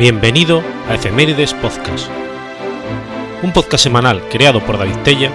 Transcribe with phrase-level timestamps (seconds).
[0.00, 2.08] Bienvenido a Efemérides Podcast,
[3.42, 5.30] un podcast semanal creado por David Tella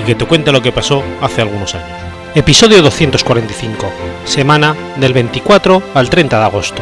[0.00, 1.98] y que te cuenta lo que pasó hace algunos años.
[2.36, 3.90] Episodio 245,
[4.24, 6.80] semana del 24 al 30 de agosto.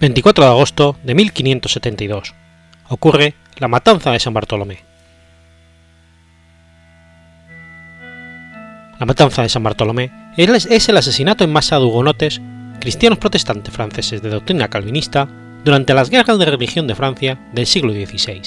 [0.00, 2.34] 24 de agosto de 1572.
[2.88, 4.78] Ocurre la matanza de San Bartolomé.
[8.98, 12.40] La matanza de San Bartolomé es el asesinato en masa de hugonotes,
[12.80, 15.28] cristianos protestantes franceses de doctrina calvinista,
[15.64, 18.40] durante las guerras de religión de Francia del siglo XVI.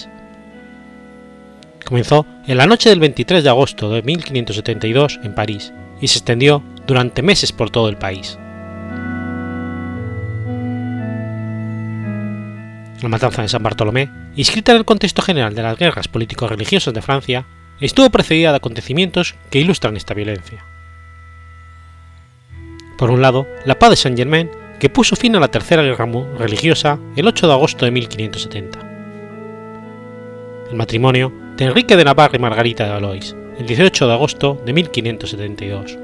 [1.85, 6.63] Comenzó en la noche del 23 de agosto de 1572 en París y se extendió
[6.87, 8.39] durante meses por todo el país.
[13.03, 17.01] La matanza de San Bartolomé, inscrita en el contexto general de las guerras político-religiosas de
[17.01, 17.45] Francia,
[17.81, 20.63] estuvo precedida de acontecimientos que ilustran esta violencia.
[22.97, 26.97] Por un lado, la paz de Saint-Germain, que puso fin a la Tercera Guerra Religiosa
[27.17, 28.79] el 8 de agosto de 1570.
[30.71, 34.71] El matrimonio de Enrique de Navarre y Margarita de Valois, el 18 de agosto de
[34.71, 35.97] 1572.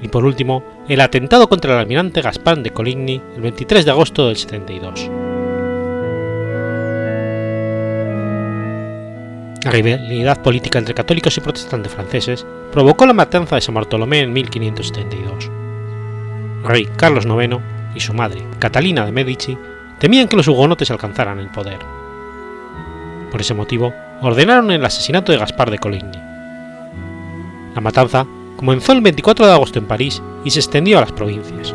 [0.00, 4.26] Y por último, el atentado contra el almirante Gaspar de Coligny el 23 de agosto
[4.26, 5.10] del 72.
[9.62, 14.32] La rivalidad política entre católicos y protestantes franceses provocó la matanza de San Bartolomé en
[14.32, 15.50] 1572.
[16.64, 17.58] rey Carlos IX
[17.94, 19.58] y su madre, Catalina de Medici,
[19.98, 21.78] temían que los hugonotes alcanzaran el poder.
[23.30, 23.92] Por ese motivo,
[24.22, 26.18] ordenaron el asesinato de Gaspar de Coligny.
[27.74, 31.74] La matanza comenzó el 24 de agosto en París y se extendió a las provincias.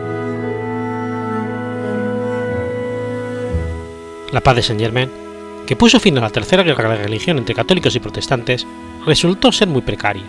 [4.32, 5.25] La paz de Saint-Germain
[5.66, 8.66] que puso fin a la tercera guerra de religión entre católicos y protestantes,
[9.06, 10.24] resultó ser muy precaria,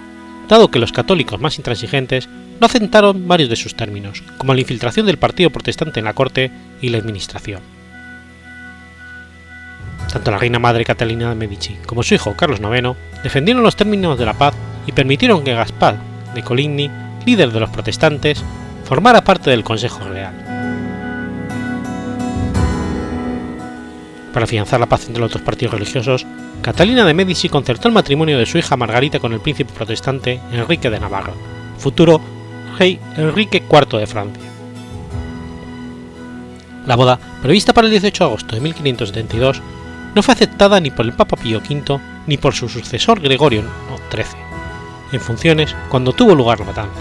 [0.49, 2.29] dado que los católicos más intransigentes
[2.61, 6.51] no aceptaron varios de sus términos, como la infiltración del partido protestante en la corte
[6.81, 7.61] y la administración.
[10.13, 14.19] Tanto la reina madre Catalina de Medici como su hijo Carlos IX defendieron los términos
[14.19, 14.55] de la paz
[14.87, 15.99] y permitieron que Gaspar
[16.35, 16.91] de Coligny,
[17.27, 18.43] líder de los protestantes,
[18.85, 20.46] formara parte del Consejo Real.
[24.37, 26.27] Para afianzar la paz entre los dos partidos religiosos,
[26.61, 30.91] Catalina de Medici concertó el matrimonio de su hija Margarita con el príncipe protestante Enrique
[30.91, 31.33] de Navarra,
[31.79, 32.21] futuro
[32.79, 34.43] rey Enrique IV de Francia.
[36.85, 39.63] La boda, prevista para el 18 de agosto de 1572,
[40.15, 43.63] no fue aceptada ni por el Papa Pío V ni por su sucesor Gregorio
[44.11, 44.27] XIII,
[45.13, 47.01] en funciones cuando tuvo lugar la matanza.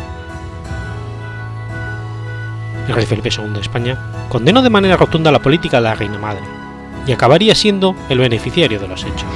[2.87, 6.17] El rey Felipe II de España condenó de manera rotunda la política de la reina
[6.17, 6.64] madre,
[7.07, 9.29] y acabaría siendo el beneficiario de los hechos.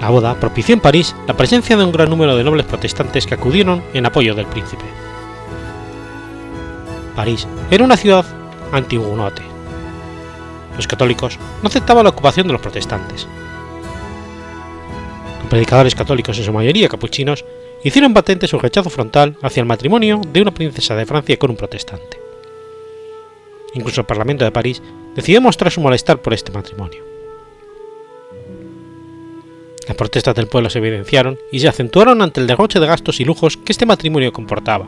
[0.00, 3.34] La boda propició en París la presencia de un gran número de nobles protestantes que
[3.34, 4.84] acudieron en apoyo del príncipe.
[7.16, 8.24] París era una ciudad
[8.72, 9.42] antiguonote.
[10.76, 13.26] Los católicos no aceptaban la ocupación de los protestantes.
[15.40, 17.44] Los predicadores católicos, en su mayoría capuchinos,
[17.82, 21.56] hicieron patente su rechazo frontal hacia el matrimonio de una princesa de Francia con un
[21.56, 22.23] protestante
[23.74, 24.82] incluso el Parlamento de París,
[25.14, 27.02] decidió mostrar su malestar por este matrimonio.
[29.86, 33.24] Las protestas del pueblo se evidenciaron y se acentuaron ante el derroche de gastos y
[33.24, 34.86] lujos que este matrimonio comportaba,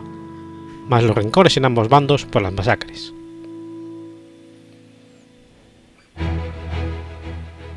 [0.89, 3.13] más los rencores en ambos bandos por las masacres.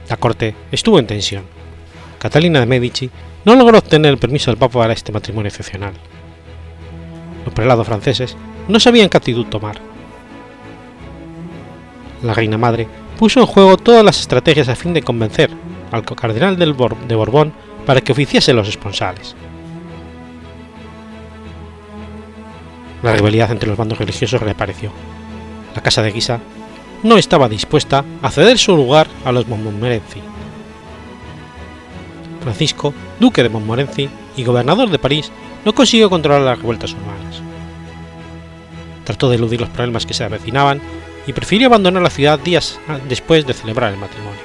[0.08, 1.44] La corte estuvo en tensión.
[2.20, 3.09] Catalina de Medici
[3.46, 5.94] no logró obtener el permiso del Papa para este matrimonio excepcional.
[7.46, 8.35] Los prelados franceses
[8.67, 9.79] no sabían qué actitud tomar
[12.24, 12.88] la reina madre
[13.18, 15.50] puso en juego todas las estrategias a fin de convencer
[15.92, 17.54] al cardenal de Borbón
[17.86, 19.36] para que oficiase los esponsales.
[23.02, 24.92] La rivalidad entre los bandos religiosos reapareció.
[25.76, 26.40] La casa de Guisa
[27.04, 30.22] no estaba dispuesta a ceder su lugar a los Montmorency.
[32.42, 35.32] Francisco, duque de Montmorency y gobernador de París,
[35.66, 37.42] no consiguió controlar las revueltas humanas.
[39.06, 40.82] Trató de eludir los problemas que se avecinaban
[41.29, 44.40] y prefirió abandonar la ciudad días después de celebrar el matrimonio.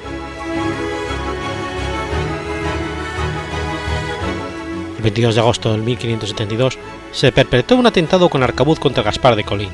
[4.98, 6.76] El 22 de agosto de 1572
[7.10, 9.72] se perpetró un atentado con arcabuz contra Gaspar de Coligny.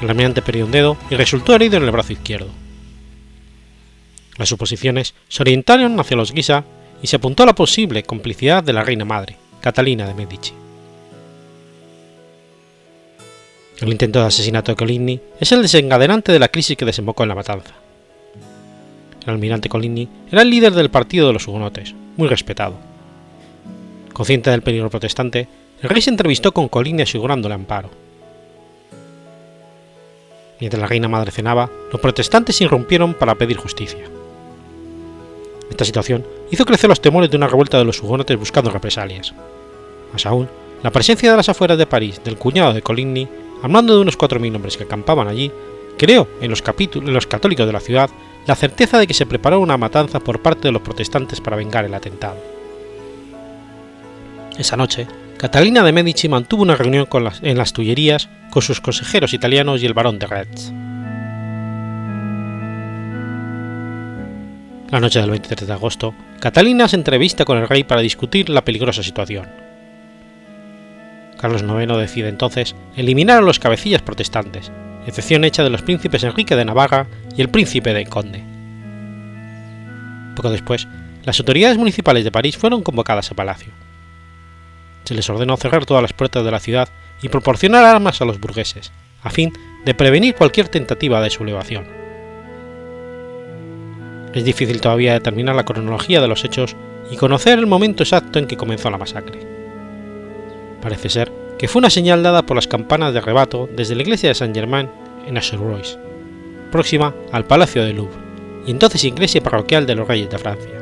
[0.00, 2.50] El almirante perdió un dedo y resultó herido en el brazo izquierdo.
[4.36, 6.62] Las suposiciones se orientaron hacia los Guisa
[7.02, 10.52] y se apuntó a la posible complicidad de la reina madre, Catalina de Medici.
[13.80, 17.28] El intento de asesinato de Coligny es el desencadenante de la crisis que desembocó en
[17.28, 17.74] la matanza.
[19.22, 22.74] El almirante Coligny era el líder del partido de los hugonotes, muy respetado.
[24.12, 25.46] Consciente del peligro protestante,
[25.80, 27.90] el rey se entrevistó con Coligny asegurándole amparo.
[30.58, 34.04] Mientras la reina madre cenaba, los protestantes irrumpieron para pedir justicia.
[35.70, 39.32] Esta situación hizo crecer los temores de una revuelta de los hugonotes buscando represalias.
[40.12, 40.48] Más aún,
[40.82, 43.28] la presencia de las afueras de París del cuñado de Coligny
[43.62, 45.50] hablando de unos 4.000 hombres que acampaban allí,
[45.96, 48.10] creó en los, en los católicos de la ciudad
[48.46, 51.84] la certeza de que se preparó una matanza por parte de los protestantes para vengar
[51.84, 52.36] el atentado.
[54.56, 55.06] Esa noche,
[55.36, 57.06] Catalina de Medici mantuvo una reunión
[57.42, 60.72] en las Tullerías con sus consejeros italianos y el barón de Retz.
[64.90, 68.64] La noche del 23 de agosto, Catalina se entrevista con el rey para discutir la
[68.64, 69.67] peligrosa situación
[71.38, 74.72] Carlos IX decide entonces eliminar a los cabecillas protestantes,
[75.06, 77.06] excepción hecha de los príncipes Enrique de Navarra
[77.36, 78.42] y el príncipe de Conde.
[80.34, 80.86] Poco después,
[81.24, 83.72] las autoridades municipales de París fueron convocadas a palacio.
[85.04, 86.88] Se les ordenó cerrar todas las puertas de la ciudad
[87.22, 88.92] y proporcionar armas a los burgueses,
[89.22, 89.52] a fin
[89.84, 91.86] de prevenir cualquier tentativa de sublevación.
[94.34, 96.76] Es difícil todavía determinar la cronología de los hechos
[97.10, 99.57] y conocer el momento exacto en que comenzó la masacre.
[100.82, 104.28] Parece ser que fue una señal dada por las campanas de rebato desde la iglesia
[104.28, 104.88] de Saint-Germain
[105.26, 105.98] en Asher-Royce,
[106.70, 108.16] próxima al Palacio de Louvre,
[108.64, 110.78] y entonces iglesia parroquial de los reyes de Francia.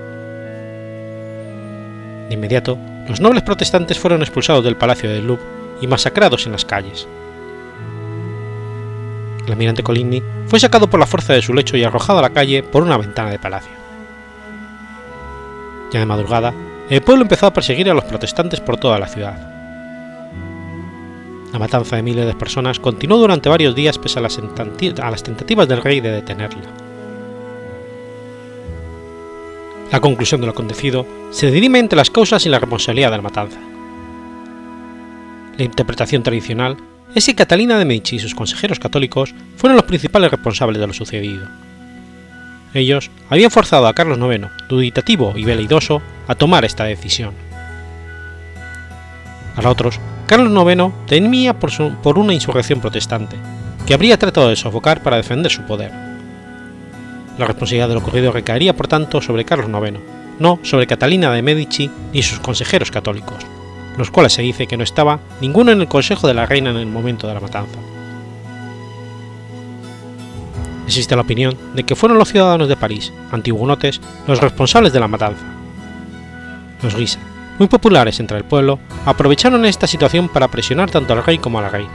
[2.28, 2.78] De inmediato,
[3.08, 5.44] los nobles protestantes fueron expulsados del Palacio de Louvre
[5.81, 7.08] y masacrados en las calles.
[9.46, 12.31] El almirante Coligny fue sacado por la fuerza de su lecho y arrojado a la
[12.31, 13.72] calle por una ventana de palacio.
[15.93, 16.52] Ya de madrugada,
[16.90, 19.56] el pueblo empezó a perseguir a los protestantes por toda la ciudad
[21.56, 24.37] la matanza de miles de personas continuó durante varios días pese a las,
[25.23, 26.70] tentativas del rey de detenerla.
[29.91, 33.23] La conclusión de lo acontecido se dirime entre las causas y la responsabilidad de la
[33.23, 33.58] matanza.
[35.56, 36.76] La interpretación tradicional
[37.14, 40.93] es que Catalina de Medici y sus consejeros católicos fueron los principales responsables de lo
[40.93, 41.49] sucedido.
[42.75, 47.45] Ellos habían forzado a Carlos IX, duditativo y veleidoso, a tomar esta decisión.
[49.56, 53.37] Para otros, Carlos IX temía por, una insurrección protestante,
[53.87, 55.91] que habría tratado de sofocar para defender su poder.
[57.38, 59.99] La responsabilidad de lo ocurrido recaería, por tanto, sobre Carlos IX,
[60.38, 63.38] no sobre Catalina de Medici ni sus consejeros católicos,
[63.97, 66.76] los cuales se dice que no estaba ninguno en el consejo de la reina en
[66.76, 67.79] el momento de la matanza.
[70.87, 75.08] Existe la opinión de que fueron los ciudadanos de París, antiguonotes, los responsables de la
[75.08, 75.44] matanza.
[76.82, 77.19] Los Guisa,
[77.58, 81.62] muy populares entre el pueblo, aprovecharon esta situación para presionar tanto al rey como a
[81.62, 81.93] la reina.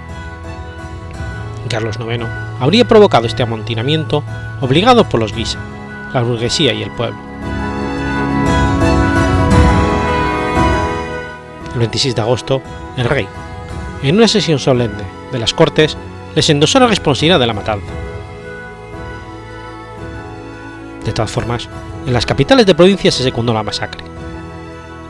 [1.70, 2.26] Carlos IX
[2.60, 4.24] habría provocado este amontinamiento
[4.60, 5.60] obligado por los Guisa,
[6.14, 7.18] la burguesía y el pueblo.
[11.74, 12.62] El 26 de agosto,
[12.98, 13.28] el rey,
[14.04, 15.98] en una sesión solemne de las Cortes,
[16.36, 17.88] les endosó la responsabilidad de la matanza.
[21.06, 21.70] De todas formas,
[22.06, 24.04] en las capitales de provincia se secundó la masacre.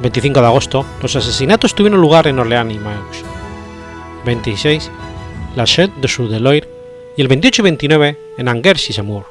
[0.01, 3.23] 25 de agosto, los asesinatos tuvieron lugar en Orléans y Meaux.
[4.25, 4.89] 26,
[5.55, 6.67] La Chette de Soudeloire
[7.15, 9.25] y el 28 y 29 en Angers y Saumur.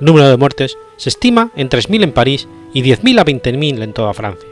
[0.00, 3.92] El número de muertes se estima en 3.000 en París y 10.000 a 20.000 en
[3.92, 4.48] toda Francia.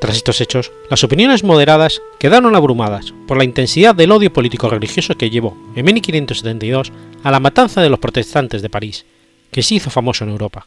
[0.00, 5.30] Tras estos hechos, las opiniones moderadas quedaron abrumadas por la intensidad del odio político-religioso que
[5.30, 6.92] llevó, en 1572,
[7.22, 9.06] a la matanza de los protestantes de París
[9.54, 10.66] que se hizo famoso en Europa.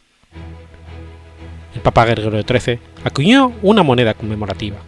[1.74, 4.78] El Papa Gregorio XIII acuñó una moneda conmemorativa.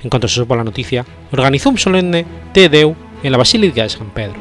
[0.00, 2.94] En cuanto se supo la noticia, organizó un solemne Te Deu
[3.24, 4.36] en la Basílica de San Pedro.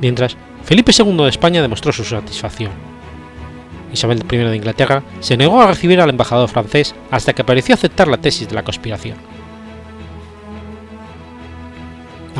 [0.00, 2.70] Mientras, Felipe II de España demostró su satisfacción.
[3.92, 8.06] Isabel I de Inglaterra se negó a recibir al embajador francés hasta que pareció aceptar
[8.06, 9.16] la tesis de la conspiración.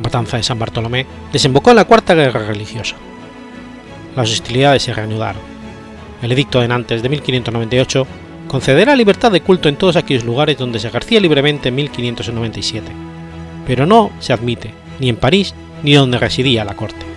[0.00, 2.96] La matanza de San Bartolomé desembocó en la Cuarta Guerra Religiosa.
[4.16, 5.42] Las hostilidades se reanudaron.
[6.22, 8.06] El edicto de Nantes de 1598
[8.48, 12.90] concederá libertad de culto en todos aquellos lugares donde se ejercía libremente en 1597,
[13.66, 17.09] pero no se admite ni en París ni donde residía la corte.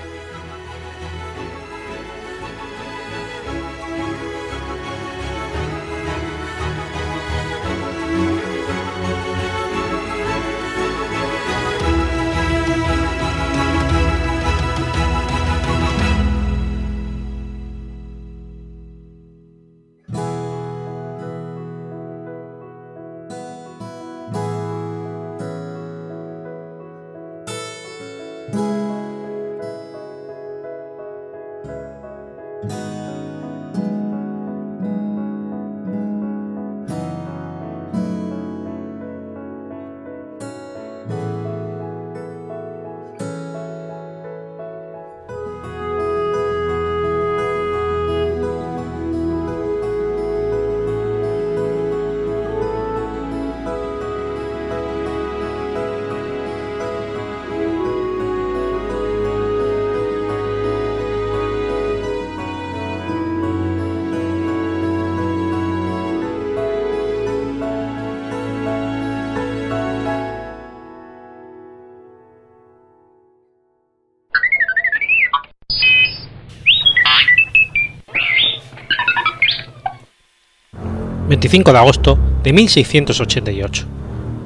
[81.54, 83.86] 25 de agosto de 1688.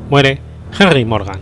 [0.09, 0.41] Muere
[0.77, 1.39] Henry Morgan.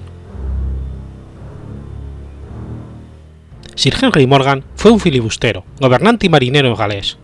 [3.74, 7.18] Sir Henry Morgan fue un filibustero, gobernante y marinero galés.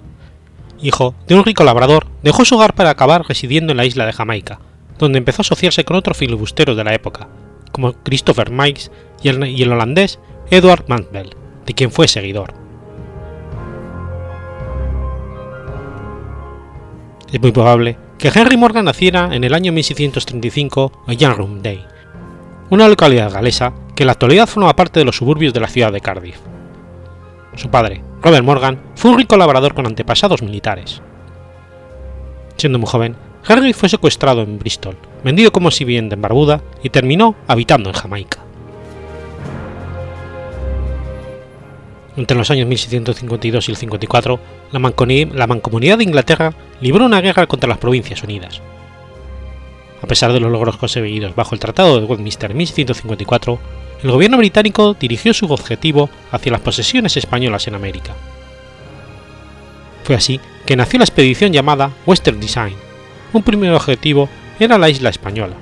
[0.81, 4.13] Hijo de un rico labrador, dejó su hogar para acabar residiendo en la isla de
[4.13, 4.59] Jamaica,
[4.97, 7.27] donde empezó a asociarse con otros filibusteros de la época,
[7.71, 8.89] como Christopher Mikes
[9.21, 10.17] y el, holandés
[10.49, 11.35] Edward Mandel,
[11.67, 12.55] de quien fue seguidor.
[17.31, 21.83] Es muy probable que Henry Morgan naciera en el año 1635 en Yanrum Day,
[22.69, 25.91] una localidad galesa que en la actualidad forma parte de los suburbios de la ciudad
[25.91, 26.37] de Cardiff.
[27.55, 31.01] Su padre, Robert Morgan, fue un rico labrador con antepasados militares.
[32.57, 33.15] Siendo muy joven,
[33.49, 38.37] Henry fue secuestrado en Bristol, vendido como sirviente en Barbuda y terminó habitando en Jamaica.
[42.17, 44.39] Entre los años 1652 y el 54,
[44.71, 48.61] la, Mancomunidad de Inglaterra libró una guerra contra las Provincias Unidas.
[50.01, 53.59] A pesar de los logros conseguidos bajo el Tratado de Westminster en 1654,
[54.03, 58.15] el gobierno británico dirigió su objetivo hacia las posesiones españolas en América.
[60.03, 62.75] Fue así que nació la expedición llamada Western Design.
[63.31, 64.27] Un primer objetivo
[64.59, 65.53] era la isla española,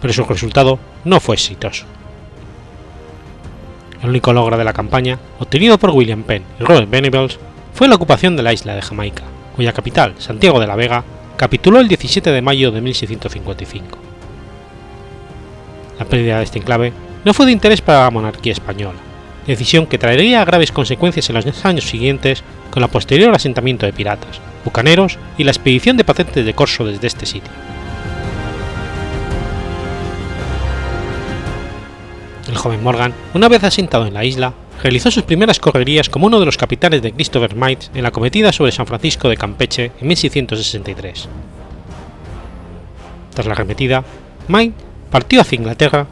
[0.00, 1.84] pero su resultado no fue exitoso.
[4.02, 7.38] El único logro de la campaña, obtenido por William Penn y Robert Venables,
[7.74, 11.04] fue la ocupación de la isla de Jamaica, cuya capital, Santiago de la Vega,
[11.36, 13.98] capituló el 17 de mayo de 1655.
[15.98, 16.92] La pérdida de este enclave
[17.24, 18.98] no fue de interés para la monarquía española,
[19.46, 24.40] decisión que traería graves consecuencias en los años siguientes con el posterior asentamiento de piratas,
[24.64, 27.52] bucaneros y la expedición de patentes de corso desde este sitio.
[32.48, 34.52] El joven Morgan, una vez asentado en la isla,
[34.84, 38.52] realizó sus primeras correrías como uno de los capitanes de Christopher Mites en la cometida
[38.52, 41.26] sobre San Francisco de Campeche en 1663.
[43.32, 44.04] Tras la arremetida,
[44.46, 44.74] Mite
[45.10, 46.06] partió hacia Inglaterra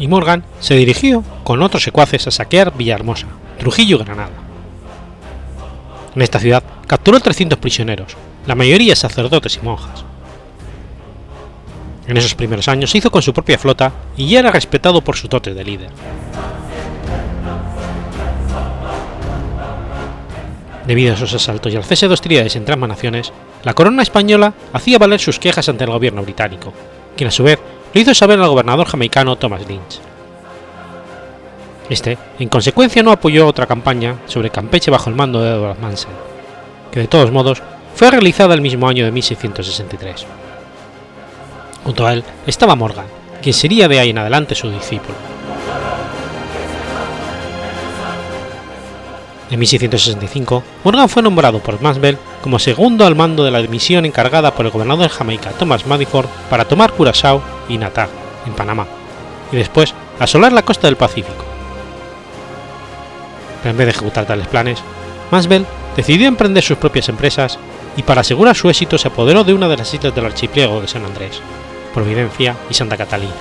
[0.00, 3.28] y Morgan se dirigió con otros secuaces a saquear Villahermosa,
[3.60, 4.30] Trujillo y Granada.
[6.16, 10.04] En esta ciudad capturó 300 prisioneros, la mayoría sacerdotes y monjas.
[12.08, 15.16] En esos primeros años se hizo con su propia flota y ya era respetado por
[15.16, 15.90] su dotes de líder.
[20.90, 23.32] Debido a esos asaltos y al cese de hostilidades entre ambas naciones,
[23.62, 26.72] la corona española hacía valer sus quejas ante el gobierno británico,
[27.16, 27.60] quien a su vez
[27.94, 30.00] lo hizo saber al gobernador jamaicano Thomas Lynch.
[31.88, 36.10] Este, en consecuencia, no apoyó otra campaña sobre Campeche bajo el mando de Edward Mansell,
[36.90, 37.62] que de todos modos
[37.94, 40.26] fue realizada el mismo año de 1663.
[41.84, 43.06] Junto a él estaba Morgan,
[43.40, 45.29] quien sería de ahí en adelante su discípulo.
[49.50, 54.54] En 1665, Morgan fue nombrado por Maxwell como segundo al mando de la misión encargada
[54.54, 58.08] por el gobernador de Jamaica Thomas Madiford para tomar Curaçao y Natal,
[58.46, 58.86] en Panamá,
[59.50, 61.44] y después asolar la costa del Pacífico.
[63.60, 64.78] Pero en vez de ejecutar tales planes,
[65.32, 65.66] Maxwell
[65.96, 67.58] decidió emprender sus propias empresas
[67.96, 70.88] y para asegurar su éxito se apoderó de una de las islas del archipiélago de
[70.88, 71.40] San Andrés,
[71.92, 73.34] Providencia y Santa Catalina.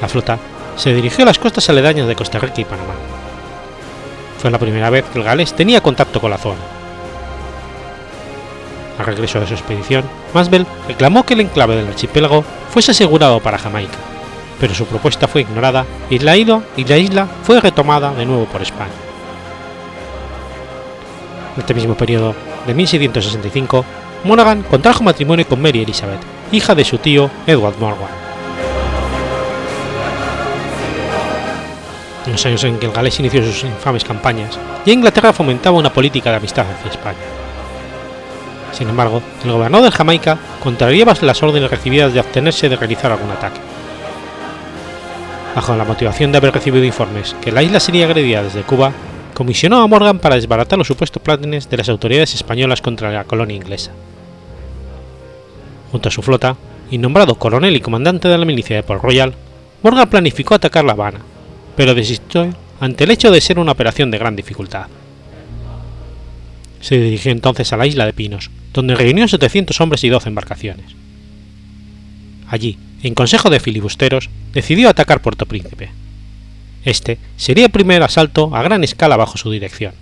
[0.00, 0.38] La flota
[0.76, 2.94] se dirigió a las costas aledañas de Costa Rica y Panamá.
[4.44, 6.60] Fue la primera vez que el galés tenía contacto con la zona.
[8.98, 13.56] Al regreso de su expedición, Masbel reclamó que el enclave del archipiélago fuese asegurado para
[13.56, 13.96] Jamaica,
[14.60, 18.44] pero su propuesta fue ignorada y la, isla, y la isla fue retomada de nuevo
[18.44, 18.92] por España.
[21.54, 22.34] En este mismo periodo,
[22.66, 23.82] de 1665,
[24.24, 26.20] Monaghan contrajo matrimonio con Mary Elizabeth,
[26.52, 28.23] hija de su tío Edward Morgan.
[32.34, 36.30] Los años en que el galés inició sus infames campañas, ya Inglaterra fomentaba una política
[36.30, 37.18] de amistad hacia España.
[38.72, 43.30] Sin embargo, el gobernador de Jamaica contrariaba las órdenes recibidas de abstenerse de realizar algún
[43.30, 43.60] ataque.
[45.54, 48.92] Bajo la motivación de haber recibido informes que la isla sería agredida desde Cuba,
[49.32, 53.56] comisionó a Morgan para desbaratar los supuestos planes de las autoridades españolas contra la colonia
[53.56, 53.92] inglesa.
[55.92, 56.56] Junto a su flota,
[56.90, 59.34] y nombrado coronel y comandante de la milicia de Port Royal,
[59.82, 61.20] Morgan planificó atacar La Habana,
[61.76, 64.86] pero desistió ante el hecho de ser una operación de gran dificultad.
[66.80, 70.86] Se dirigió entonces a la isla de Pinos, donde reunió 700 hombres y 12 embarcaciones.
[72.48, 75.90] Allí, en consejo de filibusteros, decidió atacar Puerto Príncipe.
[76.84, 79.94] Este sería el primer asalto a gran escala bajo su dirección.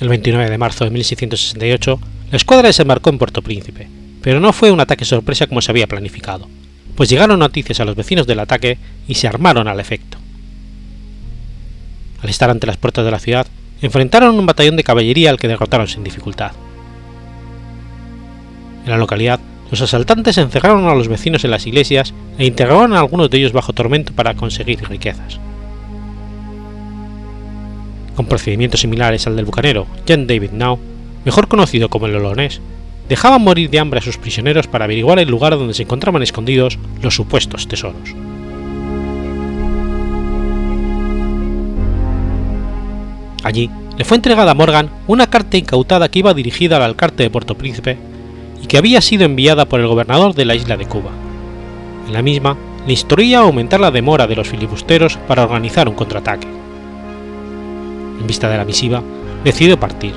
[0.00, 2.00] El 29 de marzo de 1668,
[2.32, 3.86] la escuadra desembarcó en Puerto Príncipe,
[4.20, 6.48] pero no fue un ataque sorpresa como se había planificado,
[6.96, 10.18] pues llegaron noticias a los vecinos del ataque y se armaron al efecto.
[12.22, 13.46] Al estar ante las puertas de la ciudad,
[13.80, 16.52] enfrentaron un batallón de caballería al que derrotaron sin dificultad.
[18.84, 23.00] En la localidad, los asaltantes encerraron a los vecinos en las iglesias e interrogaron a
[23.00, 25.40] algunos de ellos bajo tormento para conseguir riquezas.
[28.14, 30.78] Con procedimientos similares al del bucanero Jean David Now,
[31.24, 32.60] mejor conocido como el Olonés,
[33.12, 36.78] dejaban morir de hambre a sus prisioneros para averiguar el lugar donde se encontraban escondidos
[37.02, 38.14] los supuestos tesoros.
[43.44, 47.28] Allí le fue entregada a Morgan una carta incautada que iba dirigida al alcalde de
[47.28, 47.98] Puerto Príncipe
[48.62, 51.10] y que había sido enviada por el gobernador de la isla de Cuba.
[52.06, 55.96] En la misma le instruía a aumentar la demora de los filibusteros para organizar un
[55.96, 56.48] contraataque.
[58.18, 59.02] En vista de la misiva,
[59.44, 60.14] decidió partir.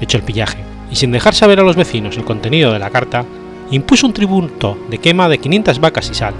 [0.00, 3.24] Hecho el pillaje, y sin dejar saber a los vecinos el contenido de la carta,
[3.70, 6.34] impuso un tributo de quema de 500 vacas y sal,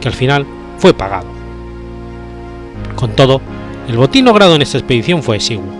[0.00, 0.46] que al final
[0.78, 1.26] fue pagado.
[2.94, 3.40] Con todo,
[3.88, 5.72] el botín logrado en esta expedición fue exiguo,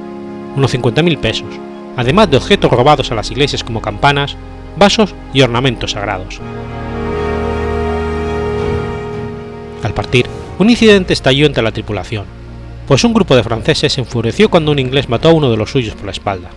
[0.57, 1.49] unos 50.000 pesos,
[1.97, 4.37] además de objetos robados a las iglesias como campanas,
[4.77, 6.41] vasos y ornamentos sagrados.
[9.83, 10.27] Al partir,
[10.59, 12.25] un incidente estalló entre la tripulación,
[12.87, 15.71] pues un grupo de franceses se enfureció cuando un inglés mató a uno de los
[15.71, 16.51] suyos por la espalda.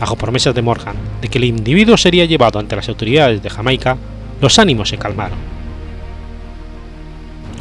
[0.00, 3.96] Bajo promesas de Morgan de que el individuo sería llevado ante las autoridades de Jamaica,
[4.40, 5.38] los ánimos se calmaron.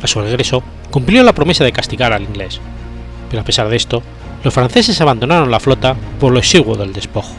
[0.02, 2.60] A su regreso, cumplió la promesa de castigar al inglés,
[3.30, 4.04] pero a pesar de esto,
[4.44, 7.36] los franceses abandonaron la flota por lo exiguo del despojo.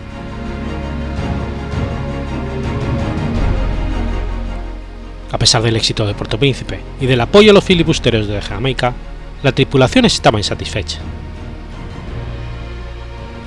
[5.30, 8.94] A pesar del éxito de Puerto Príncipe y del apoyo a los filibusteros de Jamaica,
[9.42, 10.98] la tripulación estaba insatisfecha.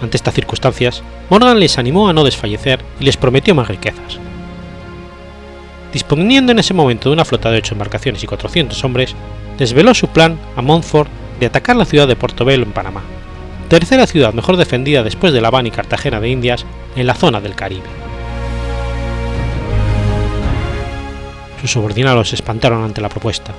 [0.02, 4.20] Ante estas circunstancias, Morgan les animó a no desfallecer y les prometió más riquezas.
[5.94, 9.16] Disponiendo en ese momento de una flota de 8 embarcaciones y 400 hombres,
[9.58, 11.10] desveló su plan a Montfort
[11.40, 13.02] de atacar la ciudad de Portobelo en Panamá,
[13.68, 17.42] tercera ciudad mejor defendida después de La Habana y Cartagena de Indias en la zona
[17.42, 17.88] del Caribe.
[21.62, 23.54] Sus subordinados se espantaron ante la propuesta,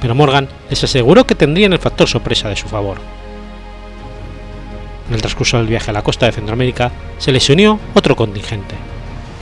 [0.00, 2.98] pero Morgan les aseguró que tendrían el factor sorpresa de su favor.
[5.12, 8.76] En el transcurso del viaje a la costa de Centroamérica se les unió otro contingente,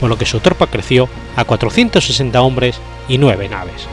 [0.01, 1.07] por lo que su tropa creció
[1.37, 3.87] a 460 hombres y 9 naves.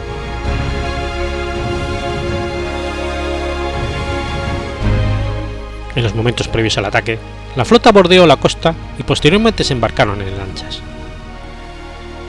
[5.94, 7.20] En los momentos previos al ataque,
[7.54, 10.80] la flota bordeó la costa y posteriormente se embarcaron en lanchas.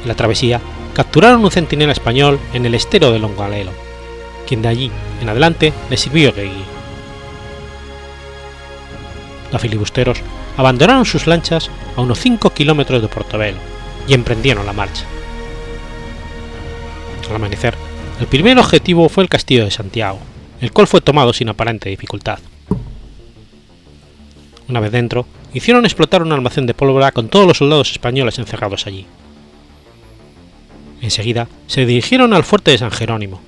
[0.03, 0.61] En la travesía,
[0.93, 3.71] capturaron un centinela español en el estero de Longalelo,
[4.47, 4.91] quien de allí
[5.23, 6.78] en adelante le sirvió de guía.
[9.51, 10.19] Los filibusteros
[10.57, 13.57] abandonaron sus lanchas a unos 5 kilómetros de Portobelo
[14.07, 15.05] y emprendieron la marcha.
[17.29, 17.75] Al amanecer,
[18.19, 20.19] el primer objetivo fue el castillo de Santiago,
[20.61, 22.39] el cual fue tomado sin aparente dificultad.
[24.67, 28.85] Una vez dentro, hicieron explotar un almacén de pólvora con todos los soldados españoles encerrados
[28.87, 29.05] allí.
[31.01, 33.41] Enseguida se dirigieron al fuerte de San Jerónimo,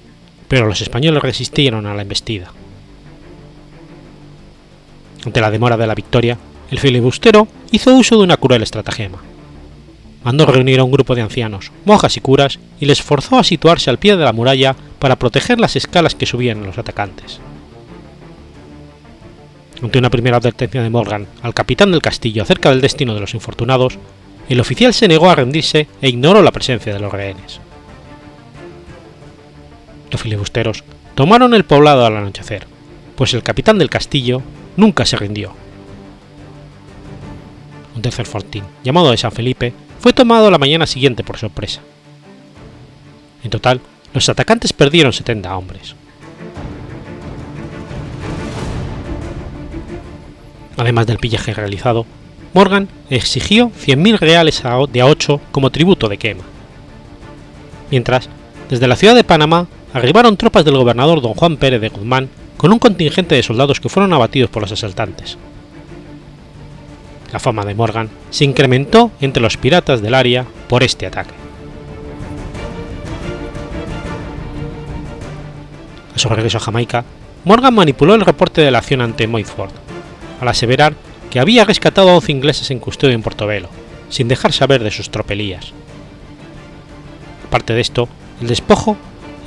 [0.48, 2.52] pero los españoles resistieron a la embestida.
[5.26, 6.38] Ante la demora de la victoria,
[6.72, 9.20] el filibustero hizo uso de una cruel estratagema.
[10.24, 13.90] Mandó reunir a un grupo de ancianos, monjas y curas y les forzó a situarse
[13.90, 17.40] al pie de la muralla para proteger las escalas que subían los atacantes.
[19.82, 23.34] Ante una primera advertencia de Morgan al capitán del castillo acerca del destino de los
[23.34, 23.98] infortunados,
[24.48, 27.60] el oficial se negó a rendirse e ignoró la presencia de los rehenes.
[30.12, 30.84] Los filibusteros
[31.16, 32.68] tomaron el poblado al anochecer,
[33.16, 34.44] pues el capitán del castillo
[34.82, 35.54] nunca se rindió.
[37.96, 41.82] Un tercer fortín, llamado de San Felipe, fue tomado la mañana siguiente por sorpresa.
[43.44, 43.80] En total,
[44.12, 45.96] los atacantes perdieron 70 hombres.
[50.78, 52.08] Además del pillaje realizado,
[52.56, 56.44] Morgan exigió 100.000 reales de a 8 como tributo de quema,
[57.92, 58.30] mientras
[58.68, 62.30] desde la ciudad de Panamá arribaron tropas del gobernador don Juan Pérez de Guzmán
[62.62, 65.36] con un contingente de soldados que fueron abatidos por los asaltantes.
[67.34, 71.34] La fama de Morgan se incrementó entre los piratas del área por este ataque.
[76.16, 77.04] A su regreso a Jamaica,
[77.46, 79.72] Morgan manipuló el reporte de la acción ante Moyford,
[80.40, 80.94] al aseverar
[81.32, 83.70] que había rescatado a 11 ingleses en custodia en Portobelo,
[84.10, 85.74] sin dejar saber de sus tropelías.
[87.48, 88.08] Aparte de esto,
[88.40, 88.98] el despojo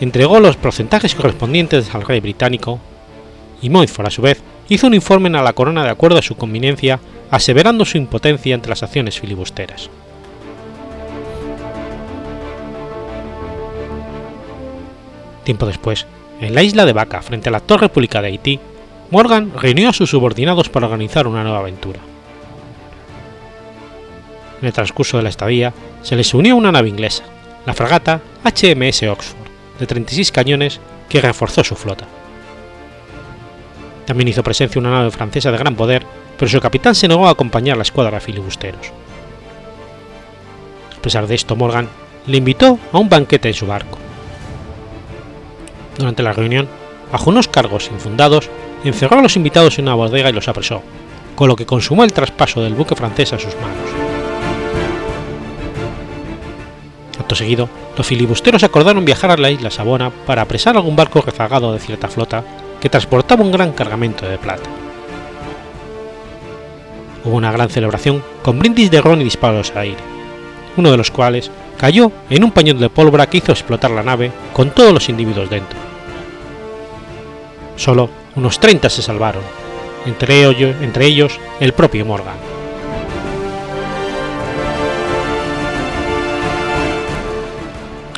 [0.01, 2.81] entregó los porcentajes correspondientes al rey británico
[3.65, 6.37] y Montfort a su vez hizo un informe a la corona de acuerdo a su
[6.37, 7.01] conveniencia
[7.31, 9.89] aseverando su impotencia ante las acciones filibusteras.
[15.45, 16.07] Tiempo después,
[16.43, 18.61] en la isla de Vaca, frente a la actual República de Haití,
[19.11, 22.01] Morgan reunió a sus subordinados para organizar una nueva aventura.
[24.61, 25.73] En el transcurso de la estadía,
[26.03, 27.25] se les unió una nave inglesa,
[27.65, 29.49] la fragata HMS Oxford,
[29.79, 32.07] de 36 cañones, que reforzó su flota.
[34.07, 36.05] También hizo presencia una nave francesa de gran poder,
[36.39, 38.93] pero su capitán se negó a acompañar la escuadra de filibusteros.
[40.99, 41.89] A pesar de esto, Morgan
[42.27, 43.99] le invitó a un banquete en su barco.
[45.99, 46.69] Durante la reunión,
[47.13, 48.51] bajo unos cargos infundados,
[48.85, 50.83] encerró a los invitados en una bodega y los apresó,
[51.35, 53.91] con lo que consumó el traspaso del buque francés a sus manos.
[57.19, 61.73] Acto seguido, los filibusteros acordaron viajar a la isla Sabona para apresar algún barco rezagado
[61.73, 62.45] de cierta flota
[62.85, 64.69] que transportaba un gran cargamento de plata.
[67.25, 69.97] Hubo una gran celebración con brindis de ron y disparos al aire,
[70.77, 74.33] uno de los cuales cayó en un pañón de pólvora que hizo explotar la nave
[74.53, 75.79] con todos los individuos dentro.
[77.77, 79.45] Solo unos 30 se salvaron,
[80.05, 82.37] entre ellos, entre ellos el propio Morgan.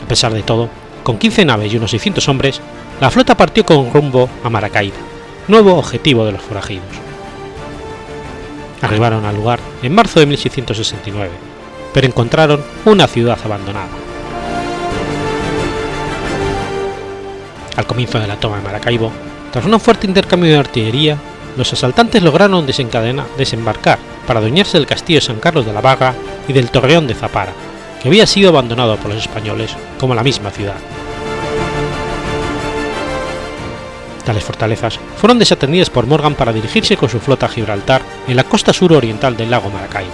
[0.02, 0.68] A pesar de todo,
[1.04, 2.60] con 15 naves y unos 600 hombres,
[3.00, 4.96] la flota partió con rumbo a Maracaibo,
[5.48, 6.86] nuevo objetivo de los forajidos.
[8.80, 11.30] Arribaron al lugar en marzo de 1669,
[11.92, 13.88] pero encontraron una ciudad abandonada.
[17.76, 19.12] Al comienzo de la toma de Maracaibo,
[19.52, 21.18] tras un fuerte intercambio de artillería,
[21.58, 26.14] los asaltantes lograron desembarcar para adueñarse del castillo de San Carlos de la Vaga
[26.48, 27.52] y del torreón de Zapara,
[28.02, 30.76] que había sido abandonado por los españoles, como la misma ciudad.
[34.26, 38.42] Tales fortalezas fueron desatendidas por Morgan para dirigirse con su flota a Gibraltar en la
[38.42, 40.10] costa suroriental del lago Maracaibo.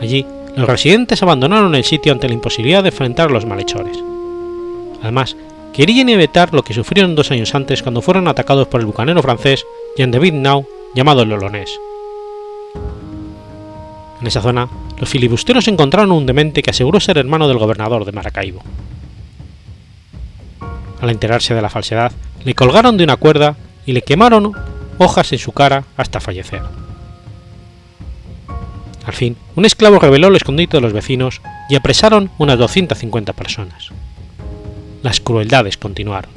[0.00, 0.24] Allí,
[0.56, 3.98] los residentes abandonaron el sitio ante la imposibilidad de enfrentar a los malhechores.
[5.02, 5.36] Además,
[5.74, 9.66] querían evitar lo que sufrieron dos años antes cuando fueron atacados por el bucanero francés
[9.98, 11.78] Jean de Nau, llamado el Olonés.
[14.18, 14.66] En esa zona,
[14.98, 18.62] los filibusteros encontraron un demente que aseguró ser hermano del gobernador de Maracaibo.
[21.04, 22.12] Al enterarse de la falsedad,
[22.46, 24.52] le colgaron de una cuerda y le quemaron
[24.96, 26.62] hojas en su cara hasta fallecer.
[29.04, 33.90] Al fin, un esclavo reveló el escondite de los vecinos y apresaron unas 250 personas.
[35.02, 36.30] Las crueldades continuaron.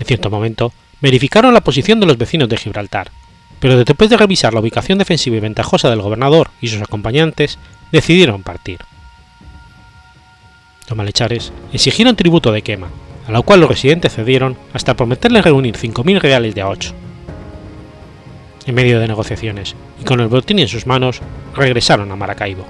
[0.00, 3.10] En cierto momento, verificaron la posición de los vecinos de Gibraltar,
[3.60, 7.58] pero después de revisar la ubicación defensiva y ventajosa del gobernador y sus acompañantes,
[7.92, 8.78] decidieron partir.
[10.92, 12.88] Los malhechares exigieron tributo de quema,
[13.26, 16.92] a lo cual los residentes cedieron hasta prometerles reunir 5.000 reales de a 8.
[18.66, 21.22] En medio de negociaciones y con el botín en sus manos,
[21.56, 22.66] regresaron a Maracaibo.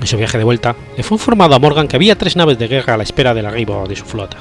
[0.00, 2.66] En su viaje de vuelta, le fue informado a Morgan que había tres naves de
[2.66, 4.38] guerra a la espera del arribo de su flota.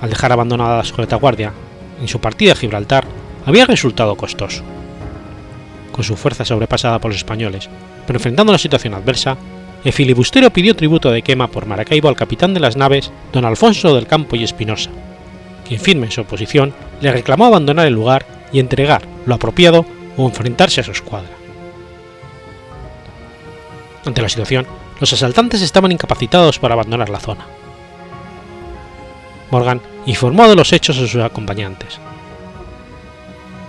[0.00, 1.52] Al dejar abandonada su retaguardia,
[2.00, 3.04] en su partida a Gibraltar,
[3.44, 4.64] había resultado costoso.
[5.94, 7.70] Con su fuerza sobrepasada por los españoles,
[8.04, 9.36] pero enfrentando la situación adversa,
[9.84, 13.94] el filibustero pidió tributo de quema por Maracaibo al capitán de las naves, don Alfonso
[13.94, 14.90] del Campo y Espinosa,
[15.64, 20.26] quien firme en su oposición le reclamó abandonar el lugar y entregar lo apropiado o
[20.26, 21.30] enfrentarse a su escuadra.
[24.04, 24.66] Ante la situación,
[24.98, 27.46] los asaltantes estaban incapacitados para abandonar la zona.
[29.52, 32.00] Morgan informó de los hechos a sus acompañantes.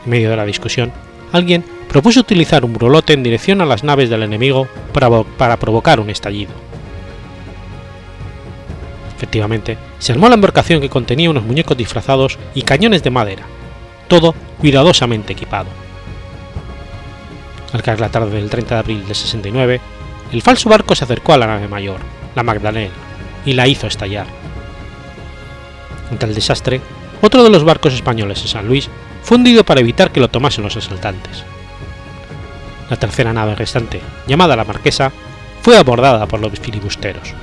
[0.05, 0.91] En medio de la discusión,
[1.31, 6.09] alguien propuso utilizar un brulote en dirección a las naves del enemigo para, provocar un
[6.09, 6.53] estallido.
[9.15, 13.43] Efectivamente, se armó la embarcación que contenía unos muñecos disfrazados y cañones de madera,
[14.07, 15.67] todo cuidadosamente equipado.
[17.71, 19.79] Al caer la tarde del 30 de abril de 69,
[20.33, 21.99] el falso barco se acercó a la nave mayor,
[22.35, 22.93] la Magdalena,
[23.45, 24.27] y la hizo estallar.
[26.11, 26.81] Ante el desastre,
[27.21, 28.89] otro de los barcos españoles en San Luis
[29.23, 31.43] fue hundido para evitar que lo tomasen los asaltantes.
[32.89, 35.11] La tercera nave restante, llamada la Marquesa,
[35.61, 37.33] fue abordada por los filibusteros.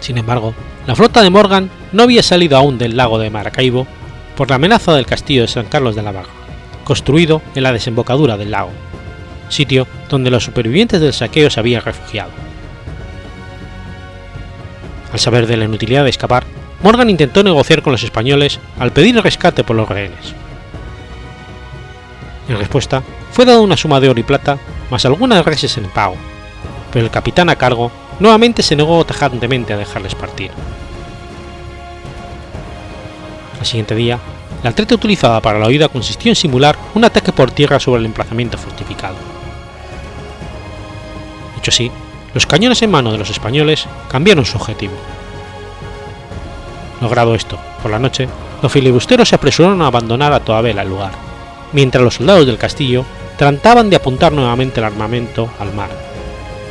[0.00, 0.54] Sin embargo,
[0.86, 3.86] la flota de Morgan no había salido aún del lago de Maracaibo
[4.36, 6.30] por la amenaza del castillo de San Carlos de la Baja,
[6.84, 8.70] construido en la desembocadura del lago,
[9.48, 12.30] sitio donde los supervivientes del saqueo se habían refugiado.
[15.12, 16.44] Al saber de la inutilidad de escapar,
[16.82, 20.34] Morgan intentó negociar con los españoles al pedir rescate por los rehenes.
[22.48, 24.58] En respuesta, fue dada una suma de oro y plata,
[24.90, 26.16] más algunas reses en pago,
[26.92, 30.50] pero el capitán a cargo nuevamente se negó tajantemente a dejarles partir.
[33.60, 34.18] Al siguiente día,
[34.62, 38.06] la treta utilizada para la huida consistió en simular un ataque por tierra sobre el
[38.06, 39.16] emplazamiento fortificado.
[41.56, 41.92] Dicho así,
[42.34, 44.94] los cañones en mano de los españoles cambiaron su objetivo.
[47.00, 48.28] Logrado esto, por la noche,
[48.62, 51.27] los filibusteros se apresuraron a abandonar a toda vela el lugar,
[51.72, 53.04] mientras los soldados del castillo
[53.36, 55.90] trataban de apuntar nuevamente el armamento al mar,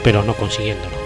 [0.04, 0.98] pero no consiguiéndolo.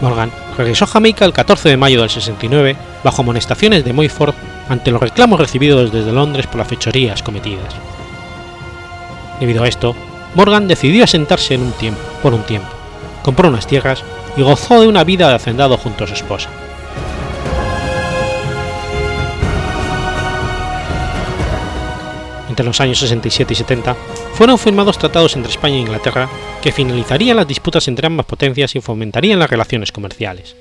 [0.00, 4.34] Morgan regresó a Jamaica el 14 de mayo del 69 bajo amonestaciones de Moyford
[4.68, 7.74] ante los reclamos recibidos desde Londres por las fechorías cometidas.
[9.40, 9.94] Debido a esto,
[10.34, 12.68] Morgan decidió asentarse en un tiempo, por un tiempo,
[13.22, 14.02] compró unas tierras
[14.36, 16.48] y gozó de una vida de hacendado junto a su esposa.
[22.58, 23.94] Entre los años 67 y 70
[24.34, 26.28] fueron firmados tratados entre España e Inglaterra
[26.60, 30.56] que finalizarían las disputas entre ambas potencias y fomentarían las relaciones comerciales.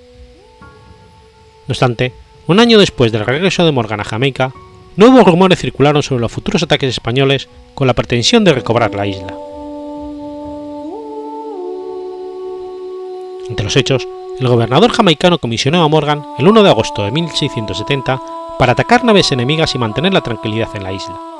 [0.61, 2.13] No obstante,
[2.45, 4.53] un año después del regreso de Morgan a Jamaica,
[4.95, 9.33] nuevos rumores circularon sobre los futuros ataques españoles con la pretensión de recobrar la isla.
[13.49, 14.07] Entre los hechos,
[14.39, 18.21] el gobernador jamaicano comisionó a Morgan el 1 de agosto de 1670
[18.59, 21.36] para atacar naves enemigas y mantener la tranquilidad en la isla.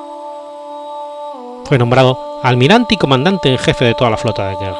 [1.68, 4.78] Fue nombrado almirante y comandante en jefe de toda la flota de guerra.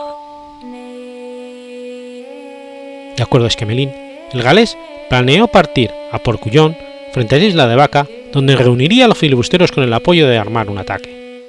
[3.14, 3.92] De acuerdo a Esquemelín,
[4.32, 4.78] el galés
[5.10, 6.78] planeó partir a Porcullón
[7.12, 10.38] frente a la isla de Vaca, donde reuniría a los filibusteros con el apoyo de
[10.38, 11.42] armar un ataque.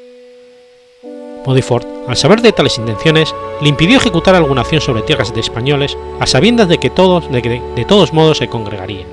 [1.46, 5.98] Modiford, al saber de tales intenciones, le impidió ejecutar alguna acción sobre tierras de españoles
[6.20, 9.08] a sabiendas de que todos, de, que de todos modos se congregarían.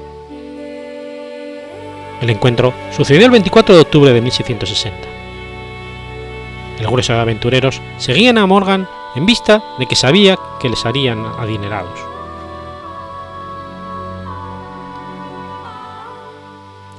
[2.21, 5.16] El encuentro sucedió el 24 de octubre de 1660
[6.79, 11.25] el grueso de aventureros seguían a Morgan en vista de que sabía que les harían
[11.39, 11.99] adinerados.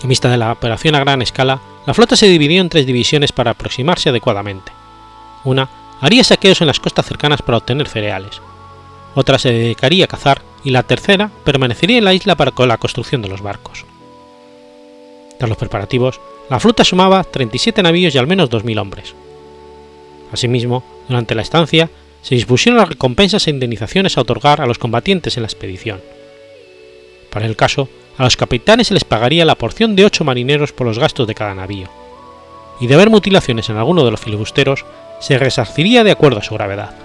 [0.01, 3.31] En vista de la operación a gran escala, la flota se dividió en tres divisiones
[3.31, 4.71] para aproximarse adecuadamente.
[5.43, 5.69] Una
[6.01, 8.41] haría saqueos en las costas cercanas para obtener cereales,
[9.17, 13.23] otra se dedicaría a cazar y la tercera permanecería en la isla para la construcción
[13.23, 13.83] de los barcos.
[15.39, 19.15] Tras los preparativos, la flota sumaba 37 navíos y al menos 2.000 hombres,
[20.31, 21.89] Asimismo, durante la estancia,
[22.21, 26.01] se dispusieron las recompensas e indemnizaciones a otorgar a los combatientes en la expedición.
[27.29, 27.87] Para el caso,
[28.17, 31.35] a los capitanes se les pagaría la porción de ocho marineros por los gastos de
[31.35, 31.87] cada navío,
[32.79, 34.85] y de haber mutilaciones en alguno de los filibusteros,
[35.19, 36.95] se resarciría de acuerdo a su gravedad.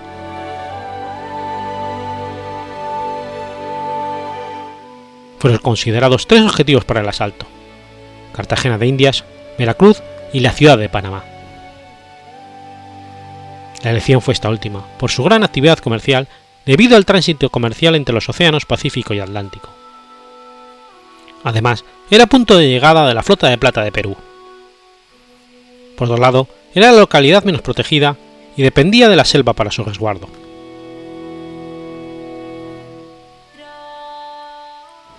[5.39, 7.47] Fueron considerados tres objetivos para el asalto:
[8.35, 9.25] Cartagena de Indias,
[9.59, 11.25] Veracruz y la ciudad de Panamá.
[13.83, 16.29] La elección fue esta última, por su gran actividad comercial
[16.65, 19.69] debido al tránsito comercial entre los océanos Pacífico y Atlántico.
[21.45, 24.17] Además, era punto de llegada de la flota de plata de Perú.
[25.97, 28.17] Por otro lado, era la localidad menos protegida
[28.57, 30.29] y dependía de la selva para su resguardo.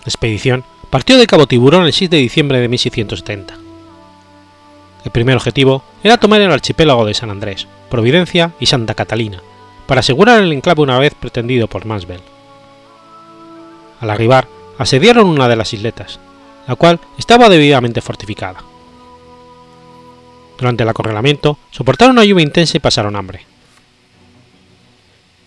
[0.04, 3.58] La expedición partió de Cabo Tiburón el 6 de diciembre de 1670.
[5.06, 9.40] El primer objetivo era tomar el archipiélago de San Andrés, Providencia y Santa Catalina,
[9.86, 12.22] para asegurar el enclave una vez pretendido por Mansbell.
[14.00, 14.48] Al arribar,
[14.80, 16.20] asediaron una de las isletas,
[16.68, 18.64] la cual estaba debidamente fortificada.
[20.58, 23.46] Durante el acorralamiento, soportaron una lluvia intensa y pasaron hambre.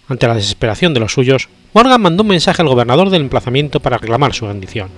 [0.07, 3.99] Ante la desesperación de los suyos, Morgan mandó un mensaje al gobernador del emplazamiento para
[3.99, 4.89] reclamar su rendición.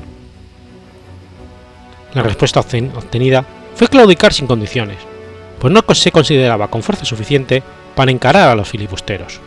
[2.12, 4.98] La respuesta obtenida fue claudicar sin condiciones,
[5.60, 7.62] pues no se consideraba con fuerza suficiente
[7.94, 9.40] para encarar a los filibusteros.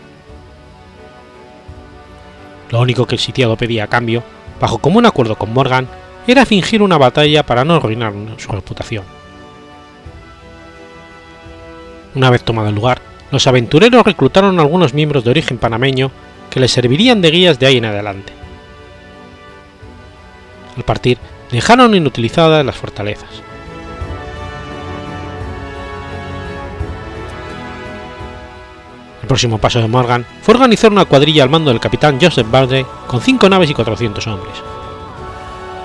[2.70, 4.24] Lo único que el sitiado pedía a cambio,
[4.60, 5.88] bajo común acuerdo con Morgan,
[6.28, 9.04] era fingir una batalla para no arruinar su reputación.
[12.14, 16.12] Una vez tomado el lugar, los aventureros reclutaron a algunos miembros de origen panameño
[16.50, 18.34] que les servirían de guías de ahí en adelante.
[20.76, 21.18] Al partir,
[21.52, 23.30] dejaron inutilizadas las fortalezas.
[29.32, 33.22] Próximo paso de Morgan fue organizar una cuadrilla al mando del capitán Joseph Baldry con
[33.22, 34.56] cinco naves y 400 hombres.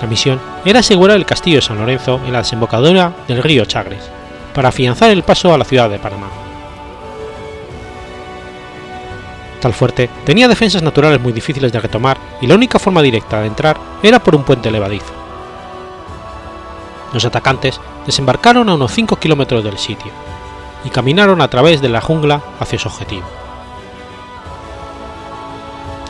[0.01, 4.03] La misión era asegurar el castillo de San Lorenzo en la desembocadura del río Chagres,
[4.53, 6.27] para afianzar el paso a la ciudad de Panamá.
[9.61, 13.47] Tal fuerte tenía defensas naturales muy difíciles de retomar y la única forma directa de
[13.47, 15.13] entrar era por un puente levadizo.
[17.13, 20.26] Los atacantes desembarcaron a unos 5 kilómetros del sitio
[20.83, 23.25] y caminaron a través de la jungla hacia su objetivo.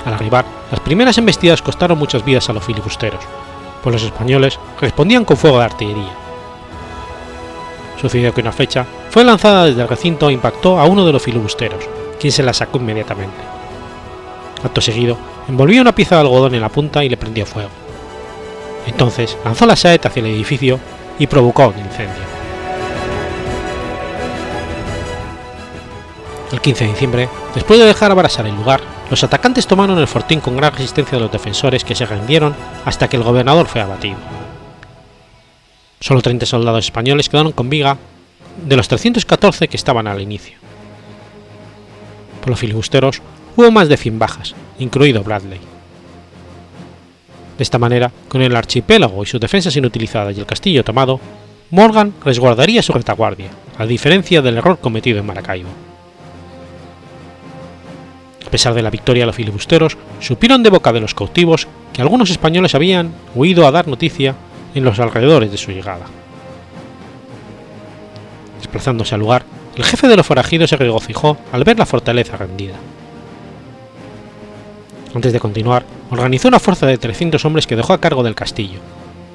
[0.06, 3.19] Al arribar, las primeras embestidas costaron muchas vidas a los filibusteros,
[3.84, 6.13] pues los españoles respondían con fuego de artillería.
[7.99, 11.21] Sucedió que una flecha fue lanzada desde el recinto e impactó a uno de los
[11.21, 11.84] filibusteros,
[12.19, 13.36] quien se la sacó inmediatamente.
[14.63, 17.69] Acto seguido, envolvió una pieza de algodón en la punta y le prendió fuego.
[18.86, 20.80] Entonces lanzó la saeta hacia el edificio
[21.19, 22.37] y provocó un incendio.
[26.51, 28.79] El 15 de diciembre, después de dejar abrasar el lugar,
[29.10, 32.55] los atacantes tomaron el fortín con gran resistencia de los defensores que se rindieron
[32.86, 34.17] hasta que el gobernador fue abatido.
[35.99, 37.97] Solo 30 soldados españoles quedaron con viga
[38.65, 40.57] de los 314 que estaban al inicio.
[42.39, 43.21] Por los filibusteros
[43.57, 45.60] hubo más de 100 bajas, incluido Bradley.
[47.57, 51.19] De esta manera, con el archipiélago y sus defensas inutilizadas y el castillo tomado,
[51.71, 55.87] Morgan resguardaría su retaguardia, a diferencia del error cometido en Maracaibo.
[58.47, 62.29] A pesar de la victoria, los filibusteros supieron de boca de los cautivos que algunos
[62.29, 64.36] españoles habían huido a dar noticia
[64.73, 66.05] en los alrededores de su llegada.
[68.57, 69.43] Desplazándose al lugar,
[69.75, 72.75] el jefe de los forajidos se regocijó al ver la fortaleza rendida.
[75.13, 78.79] Antes de continuar, organizó una fuerza de 300 hombres que dejó a cargo del castillo,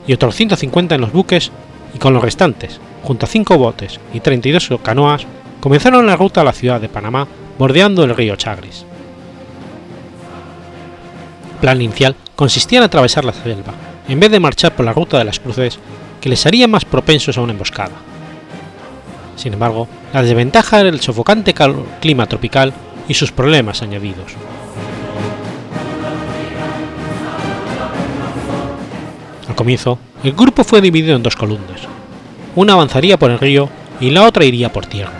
[0.06, 1.52] y otros 150 en los buques,
[1.94, 5.26] y con los restantes, junto a 5 botes y 32 canoas,
[5.60, 8.86] comenzaron la ruta a la ciudad de Panamá bordeando el río Chagres.
[11.62, 13.72] Plan inicial consistía en atravesar la selva,
[14.08, 15.78] en vez de marchar por la ruta de las cruces,
[16.20, 17.92] que les haría más propensos a una emboscada.
[19.36, 21.54] Sin embargo, la desventaja era el sofocante
[22.00, 22.72] clima tropical
[23.06, 24.32] y sus problemas añadidos.
[29.48, 31.82] Al comienzo, el grupo fue dividido en dos columnas.
[32.56, 33.68] Una avanzaría por el río
[34.00, 35.12] y la otra iría por tierra.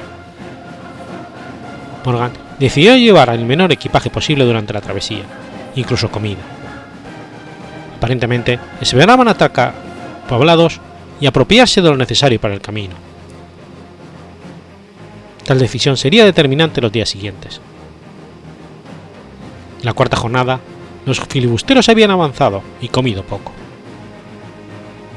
[2.04, 5.22] Morgan decidió llevar el menor equipaje posible durante la travesía,
[5.76, 6.40] incluso comida.
[7.96, 9.74] Aparentemente, esperaban atacar
[10.28, 10.80] poblados
[11.20, 12.94] y apropiarse de lo necesario para el camino.
[15.44, 17.60] Tal decisión sería determinante los días siguientes.
[19.80, 20.60] En la cuarta jornada,
[21.06, 23.52] los filibusteros habían avanzado y comido poco.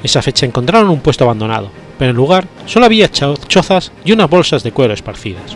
[0.04, 4.30] Esa fecha encontraron un puesto abandonado, pero en el lugar solo había chozas y unas
[4.30, 5.56] bolsas de cuero esparcidas.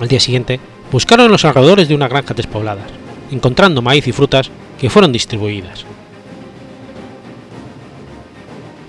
[0.00, 0.60] Al día siguiente,
[0.90, 2.82] buscaron los alrededores de una granja despoblada,
[3.30, 5.84] encontrando maíz y frutas que fueron distribuidas.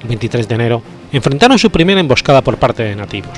[0.02, 3.38] El 23 de enero, enfrentaron su primera emboscada por parte de nativos.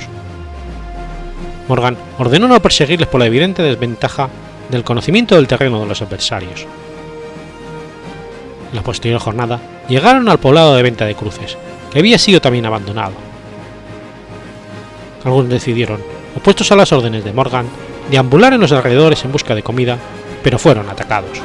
[1.68, 4.28] Morgan ordenó no perseguirles por la evidente desventaja
[4.70, 6.66] del conocimiento del terreno de los adversarios.
[8.70, 11.56] En la posterior jornada llegaron al poblado de Venta de Cruces,
[11.92, 13.12] que había sido también abandonado.
[15.24, 16.00] Algunos decidieron,
[16.36, 17.66] opuestos a las órdenes de Morgan,
[18.10, 19.98] deambular en los alrededores en busca de comida,
[20.42, 21.40] pero fueron atacados.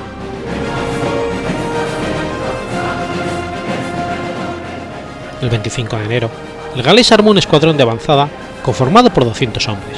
[5.42, 6.30] El 25 de enero,
[6.76, 8.28] el galés armó un escuadrón de avanzada
[8.62, 9.98] conformado por 200 hombres.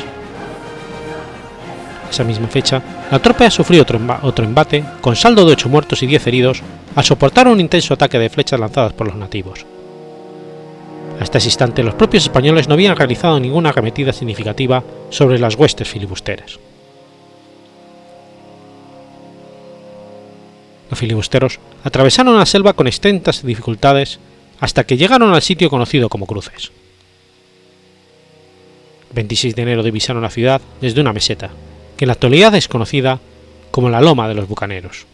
[2.09, 6.07] Esa misma fecha, la tropa sufrió otro, otro embate con saldo de 8 muertos y
[6.07, 6.61] 10 heridos
[6.95, 9.65] al soportar un intenso ataque de flechas lanzadas por los nativos.
[11.21, 15.87] Hasta ese instante los propios españoles no habían realizado ninguna arremetida significativa sobre las huestes
[15.87, 16.57] filibusteras.
[20.89, 24.19] Los filibusteros atravesaron la selva con extensas dificultades
[24.59, 26.71] hasta que llegaron al sitio conocido como Cruces.
[29.09, 31.51] El 26 de enero divisaron la ciudad desde una meseta,
[31.97, 33.19] que en la actualidad es conocida
[33.69, 35.05] como la Loma de los Bucaneros.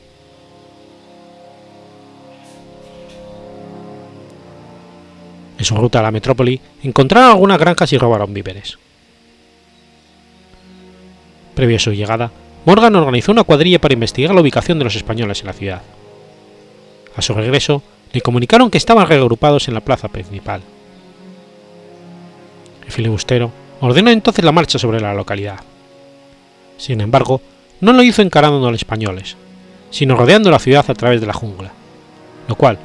[5.58, 8.78] En su ruta a la metrópoli encontraron algunas granjas y robaron víveres.
[11.55, 12.32] Previo a su llegada,
[12.66, 15.82] Morgan organizó una cuadrilla para investigar la ubicación de los españoles en la ciudad.
[17.16, 17.82] A su regreso,
[18.14, 20.62] le comunicaron que estaban reagrupados en la plaza principal.
[22.86, 23.51] El filibustero
[23.82, 25.60] ordenó entonces la marcha sobre la localidad.
[26.78, 27.41] Sin embargo,
[27.82, 29.36] no lo hizo encarando a los españoles,
[29.89, 31.72] sino rodeando la ciudad a través de la jungla,
[32.47, 32.78] lo cual,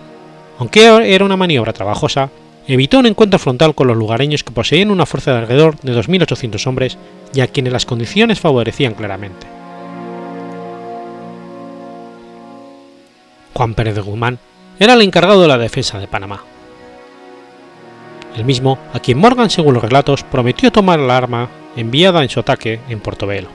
[0.58, 2.30] aunque era una maniobra trabajosa,
[2.66, 6.66] evitó un encuentro frontal con los lugareños que poseían una fuerza de alrededor de 2.800
[6.66, 6.98] hombres
[7.34, 9.46] y a quienes las condiciones favorecían claramente.
[13.54, 14.38] Juan Pérez de Guzmán
[14.78, 16.42] era el encargado de la defensa de Panamá.
[18.36, 22.40] El mismo a quien Morgan, según los relatos, prometió tomar la arma enviada en su
[22.40, 23.48] ataque en Portobelo.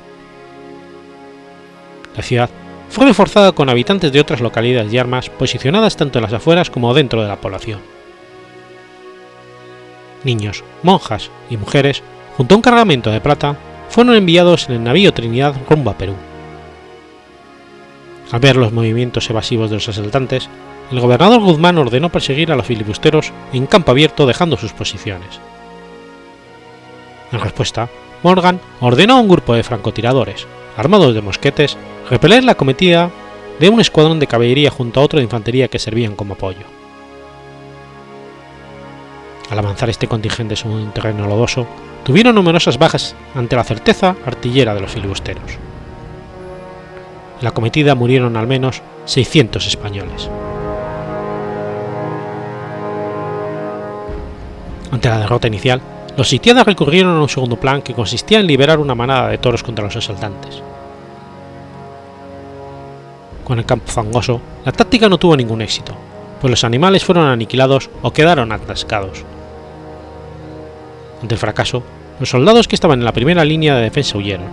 [2.16, 2.50] La ciudad
[2.90, 6.94] fue reforzada con habitantes de otras localidades y armas posicionadas tanto en las afueras como
[6.94, 7.97] dentro de la población.
[10.24, 12.04] Niños, monjas y mujeres,
[12.36, 13.58] junto a un cargamento de plata,
[13.90, 16.14] fueron enviados en el navío Trinidad rumbo a Perú.
[18.32, 20.50] Al ver los movimientos evasivos de los asaltantes,
[20.92, 25.40] el gobernador Guzmán ordenó perseguir a los filibusteros en campo abierto dejando sus posiciones.
[27.32, 27.90] En respuesta,
[28.24, 30.48] Morgan ordenó a un grupo de francotiradores,
[30.78, 31.78] armados de mosquetes,
[32.10, 33.10] repeler la cometida
[33.60, 36.77] de un escuadrón de caballería junto a otro de infantería que servían como apoyo.
[39.50, 41.66] Al avanzar este contingente sobre un terreno lodoso,
[42.04, 45.58] tuvieron numerosas bajas ante la certeza artillera de los filibusteros.
[47.40, 50.30] En la cometida murieron al menos 600 españoles.
[54.92, 55.82] Ante la derrota inicial,
[56.18, 59.64] los sitiados recurrieron a un segundo plan que consistía en liberar una manada de toros
[59.64, 60.62] contra los asaltantes.
[63.44, 65.94] Con el campo fangoso, la táctica no tuvo ningún éxito,
[66.42, 69.24] pues los animales fueron aniquilados o quedaron atascados.
[71.22, 71.84] Ante el fracaso,
[72.20, 74.48] los soldados que estaban en la primera línea de defensa huyeron.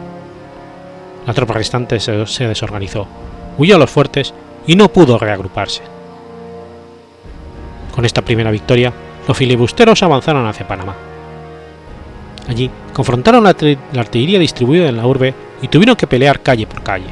[1.27, 2.13] La tropa restante se,
[2.47, 3.07] desorganizó,
[3.59, 4.35] huyó a los fuertes
[4.67, 5.83] y no pudo reagruparse.
[7.95, 8.93] Con esta primera victoria,
[9.27, 10.95] los filibusteros avanzaron hacia Panamá.
[12.49, 13.57] Allí confrontaron la,
[13.93, 17.09] la, artillería distribuida en la urbe y tuvieron que pelear calle por calle.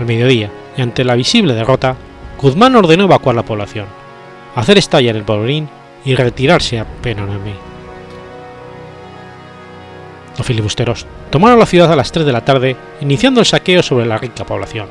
[0.00, 1.96] Al mediodía, y ante la visible derrota,
[2.40, 3.86] Guzmán ordenó evacuar la población,
[4.56, 5.68] hacer estallar el polvorín
[6.08, 7.52] y retirarse a Penonomé.
[10.38, 14.06] Los filibusteros tomaron la ciudad a las 3 de la tarde, iniciando el saqueo sobre
[14.06, 14.86] la rica población.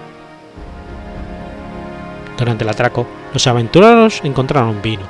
[2.37, 5.07] Durante el atraco, los aventureros encontraron vino,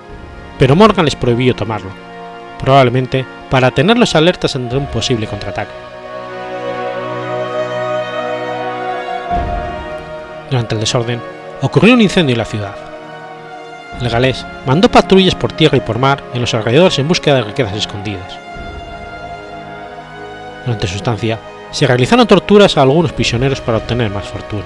[0.58, 1.90] pero Morgan les prohibió tomarlo,
[2.58, 5.74] probablemente para tenerlos alertas ante un posible contraataque.
[10.50, 11.22] Durante el desorden,
[11.62, 12.87] ocurrió un incendio en la ciudad.
[14.02, 17.44] El galés mandó patrullas por tierra y por mar en los alrededores en búsqueda de
[17.44, 18.38] riquezas escondidas.
[20.66, 21.40] Durante su estancia,
[21.72, 24.66] se realizaron torturas a algunos prisioneros para obtener más fortuna.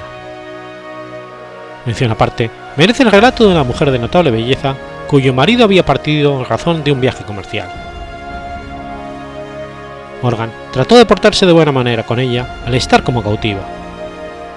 [1.85, 4.75] Mención aparte merece el relato de una mujer de notable belleza
[5.07, 7.69] cuyo marido había partido en razón de un viaje comercial.
[10.21, 13.61] Morgan trató de portarse de buena manera con ella al estar como cautiva,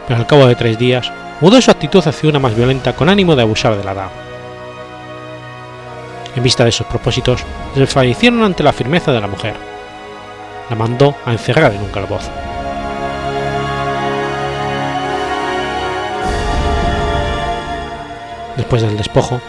[0.07, 1.11] pero al cabo de tres días
[1.41, 4.24] mudó su actitud hacia una más violenta con ánimo de abusar de la dama.
[6.37, 7.45] En vista de sus propósitos,
[7.77, 9.55] desfallecieron ante la firmeza de la mujer.
[10.69, 12.31] La mandó a encerrar en un calabozo.
[18.57, 19.41] Después del despojo,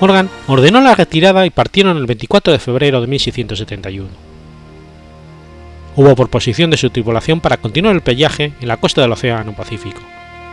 [0.00, 4.08] Morgan ordenó la retirada y partieron el 24 de febrero de 1671.
[5.96, 10.00] Hubo proposición de su tripulación para continuar el pellaje en la costa del Océano Pacífico,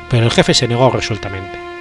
[0.10, 1.75] pero el jefe se negó resueltamente.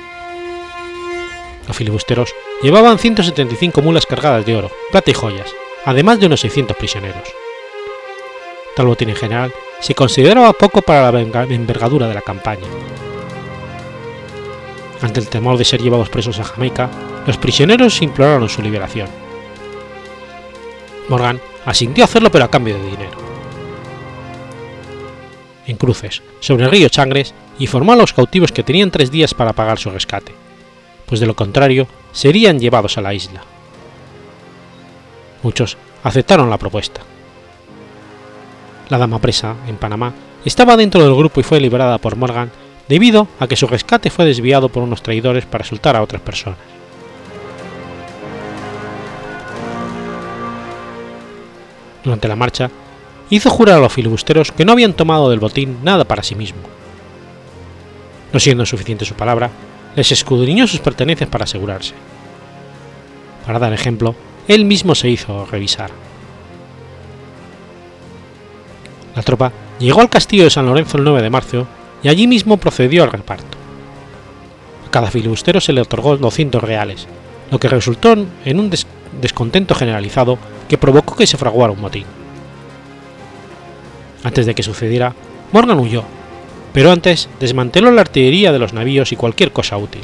[1.66, 5.54] Los filibusteros llevaban 175 mulas cargadas de oro, plata y joyas,
[5.84, 7.28] además de unos 600 prisioneros.
[8.76, 12.66] Tal botín en general se consideraba poco para la envergadura de la campaña.
[15.00, 16.90] Ante el temor de ser llevados presos a Jamaica,
[17.26, 19.08] los prisioneros imploraron su liberación.
[21.08, 23.18] Morgan asintió a hacerlo pero a cambio de dinero.
[25.66, 29.52] En cruces, sobre el río Changres, informó a los cautivos que tenían tres días para
[29.52, 30.34] pagar su rescate,
[31.06, 33.42] pues de lo contrario serían llevados a la isla.
[35.42, 37.00] Muchos aceptaron la propuesta.
[38.88, 40.12] La dama presa, en Panamá,
[40.44, 42.50] estaba dentro del grupo y fue liberada por Morgan
[42.88, 46.58] debido a que su rescate fue desviado por unos traidores para asaltar a otras personas.
[52.04, 52.70] Durante la marcha,
[53.30, 56.60] hizo jurar a los filibusteros que no habían tomado del botín nada para sí mismo.
[58.32, 59.50] No siendo suficiente su palabra,
[59.96, 61.94] les escudriñó sus pertenencias para asegurarse.
[63.46, 64.14] Para dar ejemplo,
[64.48, 65.90] él mismo se hizo revisar.
[69.14, 71.66] La tropa llegó al castillo de San Lorenzo el 9 de marzo
[72.02, 73.56] y allí mismo procedió al reparto.
[74.86, 77.06] A cada filibustero se le otorgó 200 reales,
[77.50, 78.14] lo que resultó
[78.44, 78.70] en un
[79.20, 80.38] descontento generalizado
[80.68, 82.04] que provocó que se fraguara un motín.
[84.24, 85.14] Antes de que sucediera,
[85.52, 86.02] Morgan huyó,
[86.74, 90.02] pero antes desmanteló la artillería de los navíos y cualquier cosa útil.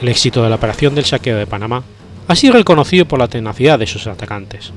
[0.00, 1.82] El éxito de la operación del saqueo de Panamá
[2.28, 4.72] ha sido reconocido por la tenacidad de sus atacantes.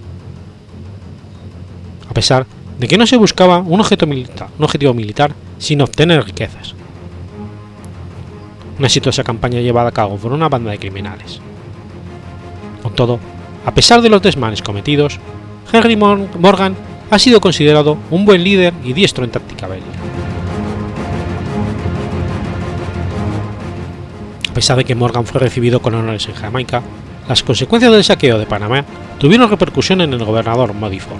[2.10, 2.48] A pesar
[2.80, 6.74] de que no se buscaba un, objetivo militar sin obtener riquezas.
[8.80, 11.39] Una exitosa campaña llevada a cabo por una banda de criminales.
[12.82, 13.20] Con todo,
[13.64, 15.20] a pesar de los desmanes cometidos,
[15.72, 16.76] Henry Morgan
[17.09, 19.88] ha sido considerado un buen líder y diestro en táctica bélica.
[24.49, 26.84] A pesar de que Morgan fue recibido con honores en Jamaica,
[27.28, 28.86] las consecuencias del saqueo de Panamá
[29.18, 31.18] tuvieron repercusión en el gobernador Modiford.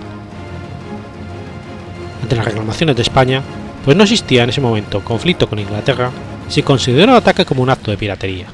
[2.21, 3.41] Ante las reclamaciones de España,
[3.83, 6.11] pues no existía en ese momento conflicto con Inglaterra,
[6.47, 8.45] se consideró el ataque como un acto de piratería.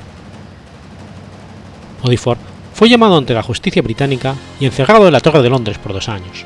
[2.04, 2.40] Modiford
[2.80, 6.08] fue llamado ante la justicia británica y encerrado en la Torre de Londres por dos
[6.08, 6.46] años.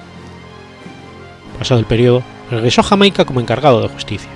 [1.59, 4.31] Pasado el periodo, regresó a Jamaica como encargado de justicia.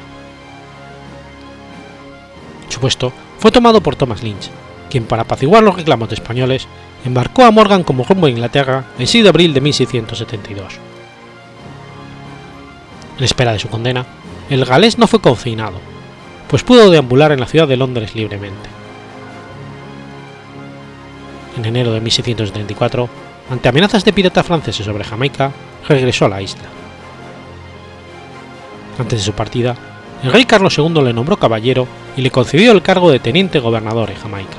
[2.70, 4.52] Su puesto fue tomado por Thomas Lynch,
[4.92, 6.68] quien para apaciguar los reclamos de españoles
[7.04, 10.74] embarcó a Morgan como rumbo a Inglaterra el 6 de abril de 1672.
[13.18, 14.06] En espera de su condena,
[14.52, 15.80] el galés no fue confinado,
[16.48, 18.77] pues pudo deambular en la ciudad de Londres libremente.
[21.58, 23.10] En enero de 1634,
[23.50, 25.52] ante amenazas de piratas franceses sobre Jamaica,
[25.88, 26.64] regresó a la isla.
[29.00, 29.76] Antes de su partida,
[30.24, 34.12] el rey Carlos II le nombró caballero y le concedió el cargo de teniente gobernador
[34.12, 34.58] en Jamaica.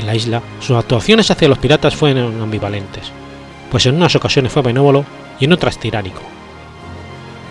[0.00, 3.12] En la isla, sus actuaciones hacia los piratas fueron ambivalentes,
[3.70, 5.04] pues en unas ocasiones fue benévolo
[5.38, 6.22] y en otras tiránico.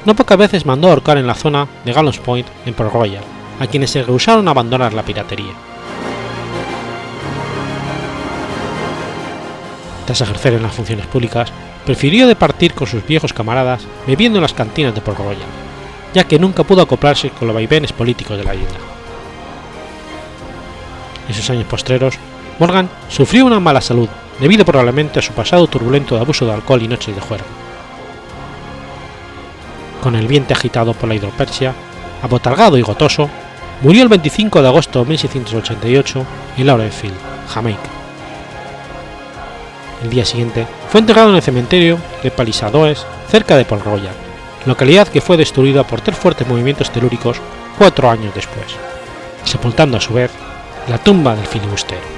[0.05, 3.67] No pocas veces mandó ahorcar en la zona de Gallows Point en Port Royal a
[3.67, 5.53] quienes se rehusaron a abandonar la piratería.
[10.05, 11.51] Tras ejercer en las funciones públicas,
[11.85, 15.47] prefirió departir con sus viejos camaradas bebiendo en las cantinas de Port Royal,
[16.13, 18.77] ya que nunca pudo acoplarse con los vaivenes políticos de la isla.
[21.27, 22.15] En sus años postreros,
[22.59, 24.07] Morgan sufrió una mala salud
[24.39, 27.43] debido probablemente a su pasado turbulento de abuso de alcohol y noches de juego.
[30.01, 31.73] Con el vientre agitado por la hidropersia,
[32.21, 33.29] abotargado y gotoso,
[33.81, 36.25] murió el 25 de agosto de 1688
[36.57, 37.17] en Lawrenceville,
[37.49, 37.89] Jamaica.
[40.03, 44.13] El día siguiente fue enterrado en el cementerio de Palisadoes, cerca de Port Royal,
[44.65, 47.37] localidad que fue destruida por tres fuertes movimientos telúricos
[47.77, 48.67] cuatro años después,
[49.43, 50.31] sepultando a su vez
[50.87, 52.16] la tumba del filibustero.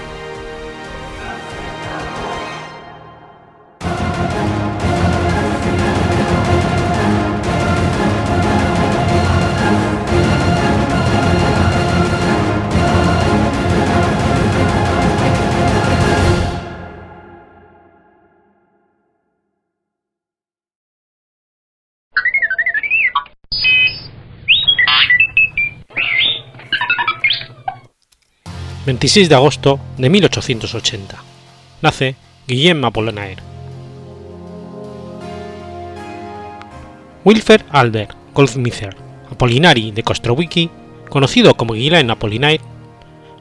[28.89, 31.23] 26 de agosto de 1880.
[31.83, 32.15] Nace
[32.47, 33.43] Guillaume Apollinaire.
[37.23, 38.95] Wilfer Albert Goldsmither
[39.31, 40.71] Apollinari de Kostrowicki,
[41.07, 42.63] conocido como Guillaume Apollinaire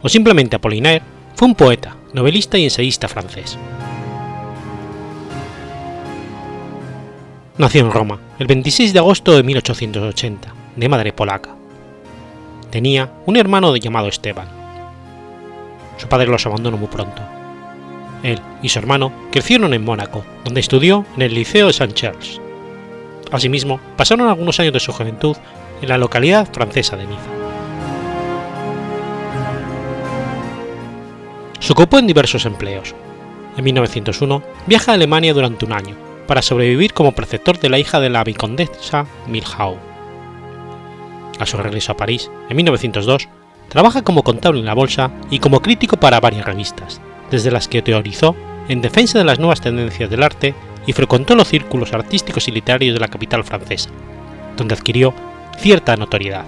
[0.03, 1.03] o simplemente Apollinaire,
[1.35, 3.57] fue un poeta, novelista y ensayista francés.
[7.57, 11.57] Nació en Roma el 26 de agosto de 1880, de madre polaca.
[12.71, 14.58] Tenía un hermano llamado Esteban.
[15.99, 17.23] Su padre los abandonó muy pronto.
[18.23, 22.41] Él y su hermano crecieron en Mónaco, donde estudió en el Liceo de Saint Charles.
[23.31, 25.37] Asimismo, pasaron algunos años de su juventud
[25.83, 27.21] en la localidad francesa de Niza.
[31.61, 32.95] Se ocupó en diversos empleos.
[33.57, 35.97] En 1901 viaja a Alemania durante un año
[36.27, 39.77] para sobrevivir como preceptor de la hija de la vicondesa Milhau.
[41.39, 43.29] A su regreso a París, en 1902,
[43.69, 47.01] Trabaja como contable en la bolsa y como crítico para varias revistas,
[47.31, 48.35] desde las que teorizó
[48.69, 50.55] en defensa de las nuevas tendencias del arte
[50.87, 53.91] y frecuentó los círculos artísticos y literarios de la capital francesa,
[54.57, 55.13] donde adquirió
[55.59, 56.45] cierta notoriedad.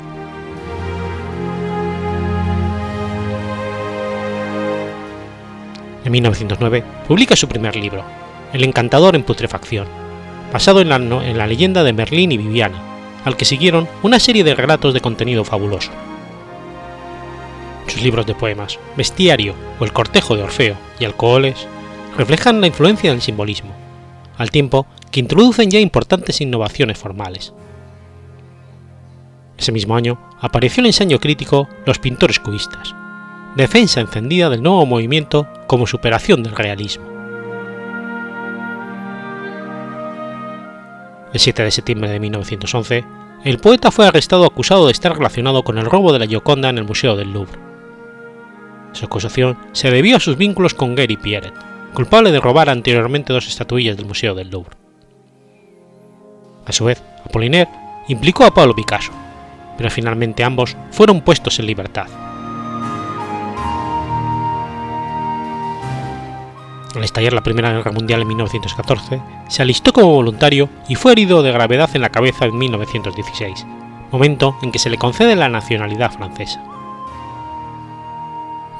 [6.04, 8.02] En 1909 publica su primer libro,
[8.54, 9.86] El encantador en putrefacción,
[10.50, 12.78] basado en la, en la leyenda de Merlín y Viviani,
[13.26, 15.90] al que siguieron una serie de relatos de contenido fabuloso.
[17.90, 21.66] Sus libros de poemas, Bestiario o El cortejo de Orfeo y Alcoholes
[22.16, 23.72] reflejan la influencia del simbolismo,
[24.38, 27.52] al tiempo que introducen ya importantes innovaciones formales.
[29.58, 32.94] Ese mismo año apareció el ensayo crítico Los pintores cubistas,
[33.56, 37.04] defensa encendida del nuevo movimiento como superación del realismo.
[41.32, 43.04] El 7 de septiembre de 1911,
[43.42, 46.78] el poeta fue arrestado acusado de estar relacionado con el robo de la Gioconda en
[46.78, 47.69] el Museo del Louvre.
[48.92, 51.54] Su acusación se debió a sus vínculos con Gary Pierret,
[51.94, 54.76] culpable de robar anteriormente dos estatuillas del Museo del Louvre.
[56.66, 57.70] A su vez, Apollinaire
[58.08, 59.12] implicó a Pablo Picasso,
[59.76, 62.06] pero finalmente ambos fueron puestos en libertad.
[66.94, 71.42] Al estallar la Primera Guerra Mundial en 1914, se alistó como voluntario y fue herido
[71.42, 73.64] de gravedad en la cabeza en 1916,
[74.10, 76.60] momento en que se le concede la nacionalidad francesa.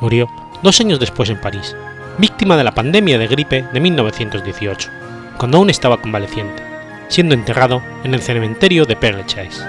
[0.01, 0.28] Murió
[0.62, 1.76] dos años después en París,
[2.18, 4.90] víctima de la pandemia de gripe de 1918,
[5.36, 6.62] cuando aún estaba convaleciente,
[7.09, 9.62] siendo enterrado en el cementerio de Père Lachaise.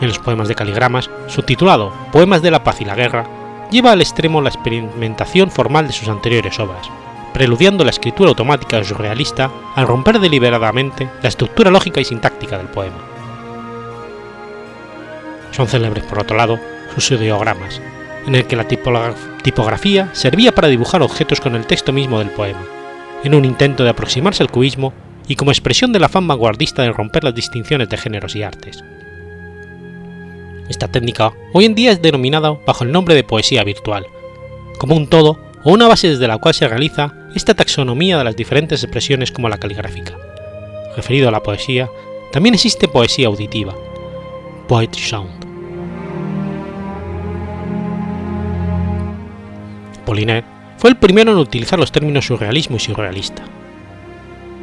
[0.00, 3.26] En los poemas de caligramas, subtitulado Poemas de la paz y la guerra,
[3.70, 6.90] lleva al extremo la experimentación formal de sus anteriores obras,
[7.32, 13.13] preludiando la escritura automática surrealista al romper deliberadamente la estructura lógica y sintáctica del poema.
[15.54, 16.58] Son célebres, por otro lado,
[16.94, 17.80] sus ideogramas,
[18.26, 22.64] en el que la tipografía servía para dibujar objetos con el texto mismo del poema,
[23.22, 24.92] en un intento de aproximarse al cubismo
[25.28, 28.82] y como expresión del afán vanguardista de romper las distinciones de géneros y artes.
[30.68, 34.06] Esta técnica hoy en día es denominada bajo el nombre de poesía virtual,
[34.78, 38.34] como un todo o una base desde la cual se realiza esta taxonomía de las
[38.34, 40.16] diferentes expresiones como la caligráfica.
[40.96, 41.88] Referido a la poesía,
[42.32, 43.72] también existe poesía auditiva,
[44.66, 45.43] poetry sound.
[50.04, 50.46] Apollinaire
[50.76, 53.42] fue el primero en utilizar los términos surrealismo y surrealista.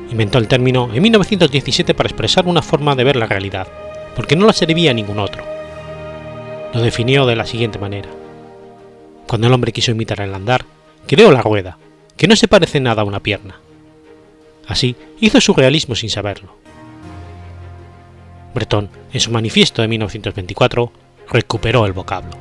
[0.10, 3.68] Inventó el término en 1917 para expresar una forma de ver la realidad,
[4.16, 5.52] porque no la servía a ningún otro
[6.74, 8.10] lo definió de la siguiente manera.
[9.28, 10.66] Cuando el hombre quiso imitar el andar,
[11.08, 11.78] creó la rueda,
[12.18, 13.60] que no se parece nada a una pierna.
[14.68, 16.56] Así hizo su realismo sin saberlo.
[18.54, 20.92] Breton, en su manifiesto de 1924,
[21.30, 22.32] recuperó el vocablo.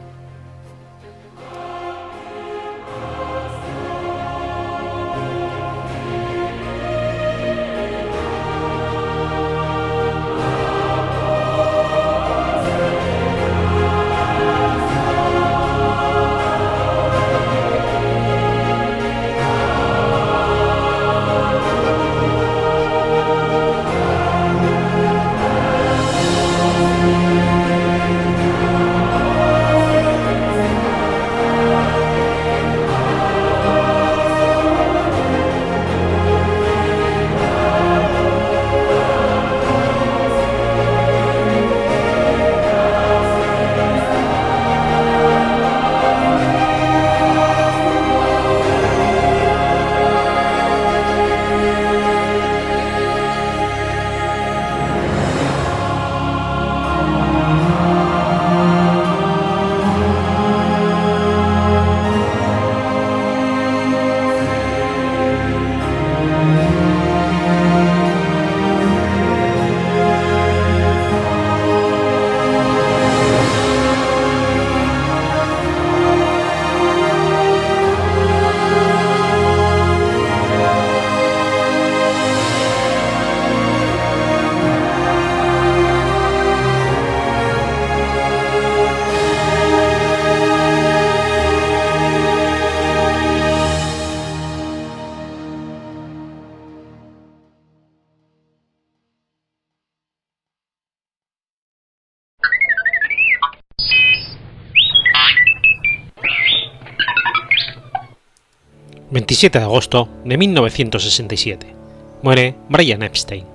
[109.41, 111.75] 27 de agosto de 1967.
[112.21, 113.47] Muere Brian Epstein.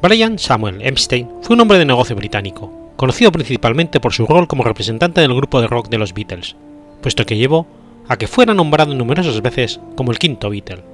[0.00, 4.62] Brian Samuel Epstein fue un hombre de negocio británico, conocido principalmente por su rol como
[4.62, 6.54] representante del grupo de rock de los Beatles,
[7.00, 7.66] puesto que llevó
[8.06, 10.84] a que fuera nombrado numerosas veces como el quinto Beatle.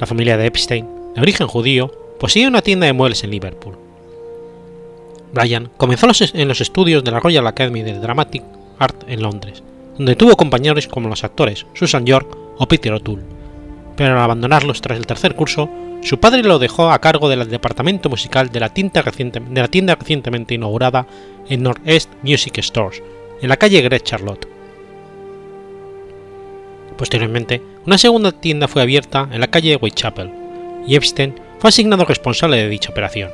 [0.00, 3.85] La familia de Epstein, de origen judío, poseía una tienda de muebles en Liverpool.
[5.32, 8.42] Brian comenzó en los estudios de la Royal Academy de Dramatic
[8.78, 9.62] Art en Londres,
[9.96, 13.22] donde tuvo compañeros como los actores Susan York o Peter O'Toole,
[13.96, 15.68] pero al abandonarlos tras el tercer curso,
[16.02, 21.06] su padre lo dejó a cargo del departamento musical de la, tienda recientemente inaugurada
[21.48, 23.02] en Northeast Music Stores,
[23.40, 24.46] en la calle Great Charlotte.
[26.96, 30.30] Posteriormente, una segunda tienda fue abierta en la calle Whitechapel,
[30.86, 33.30] y Epstein fue asignado responsable de dicha operación.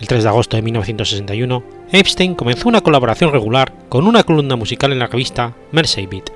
[0.00, 4.92] El 3 de agosto de 1961, Epstein comenzó una colaboración regular con una columna musical
[4.92, 6.30] en la revista Mersey Beat.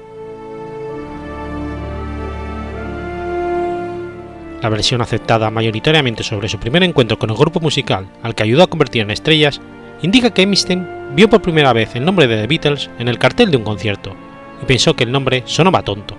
[4.63, 8.63] La versión aceptada mayoritariamente sobre su primer encuentro con el grupo musical al que ayudó
[8.63, 9.61] a convertir en estrellas
[10.03, 13.51] indica que Epstein vio por primera vez el nombre de The Beatles en el cartel
[13.51, 14.15] de un concierto
[14.63, 16.17] y pensó que el nombre sonaba tonto.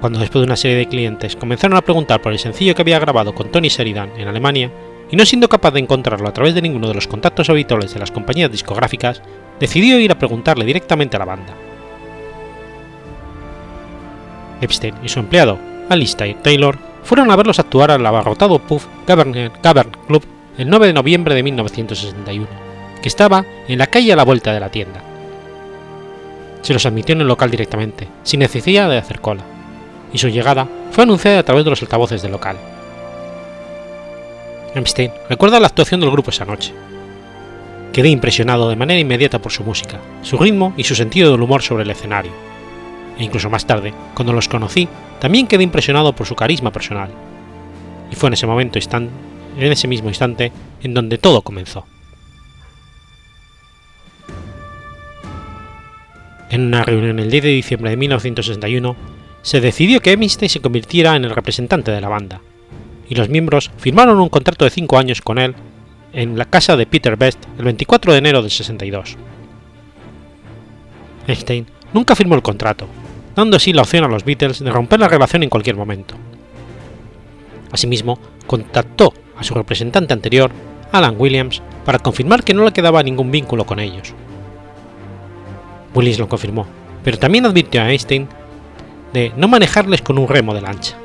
[0.00, 2.98] Cuando después de una serie de clientes comenzaron a preguntar por el sencillo que había
[2.98, 4.70] grabado con Tony Sheridan en Alemania,
[5.10, 8.00] y no siendo capaz de encontrarlo a través de ninguno de los contactos habituales de
[8.00, 9.22] las compañías discográficas,
[9.58, 11.54] decidió ir a preguntarle directamente a la banda.
[14.60, 15.58] Epstein y su empleado,
[15.88, 20.24] Alistair Taylor, fueron a verlos actuar al abarrotado Puff Cavern Club
[20.58, 22.46] el 9 de noviembre de 1961,
[23.02, 25.02] que estaba en la calle a la vuelta de la tienda.
[26.60, 29.42] Se los admitió en el local directamente, sin necesidad de hacer cola,
[30.12, 32.58] y su llegada fue anunciada a través de los altavoces del local.
[34.74, 36.72] Epstein recuerda la actuación del grupo esa noche.
[37.92, 41.62] Quedé impresionado de manera inmediata por su música, su ritmo y su sentido del humor
[41.62, 42.32] sobre el escenario.
[43.18, 47.10] E incluso más tarde, cuando los conocí, también quedé impresionado por su carisma personal.
[48.10, 50.52] Y fue en ese momento en ese mismo instante
[50.82, 51.84] en donde todo comenzó.
[56.48, 58.96] En una reunión el 10 de diciembre de 1961,
[59.42, 62.40] se decidió que Epstein se convirtiera en el representante de la banda,
[63.10, 65.54] y los miembros firmaron un contrato de 5 años con él
[66.12, 69.16] en la casa de Peter Best el 24 de enero del 62.
[71.26, 72.86] Einstein nunca firmó el contrato,
[73.34, 76.14] dando así la opción a los Beatles de romper la relación en cualquier momento.
[77.72, 80.50] Asimismo, contactó a su representante anterior,
[80.92, 84.14] Alan Williams, para confirmar que no le quedaba ningún vínculo con ellos.
[85.94, 86.66] Williams lo confirmó,
[87.02, 88.28] pero también advirtió a Einstein
[89.12, 90.99] de no manejarles con un remo de lancha.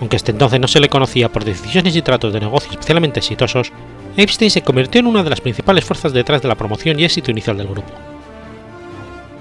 [0.00, 3.70] Aunque hasta entonces no se le conocía por decisiones y tratos de negocio especialmente exitosos,
[4.16, 7.30] Epstein se convirtió en una de las principales fuerzas detrás de la promoción y éxito
[7.30, 7.92] inicial del grupo.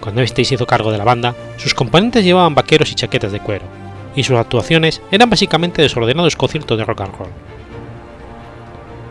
[0.01, 3.39] Cuando Epstein se hizo cargo de la banda, sus componentes llevaban vaqueros y chaquetas de
[3.39, 3.65] cuero,
[4.15, 7.29] y sus actuaciones eran básicamente desordenados conciertos de rock and roll.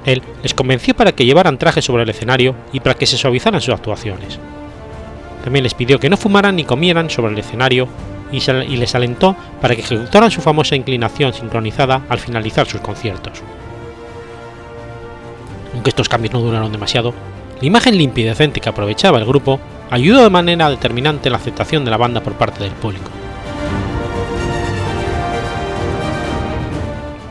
[0.05, 3.61] Él les convenció para que llevaran trajes sobre el escenario y para que se suavizaran
[3.61, 4.39] sus actuaciones.
[5.45, 7.89] También les pidió que no fumaran ni comieran sobre el escenario
[8.33, 13.43] y, les alentó para que ejecutaran su famosa inclinación sincronizada al finalizar sus conciertos.
[15.75, 17.15] Aunque estos cambios no duraron demasiado,
[17.61, 19.61] la imagen limpia y decente que aprovechaba el grupo
[19.91, 23.11] ayudó de manera determinante en la aceptación de la banda por parte del público.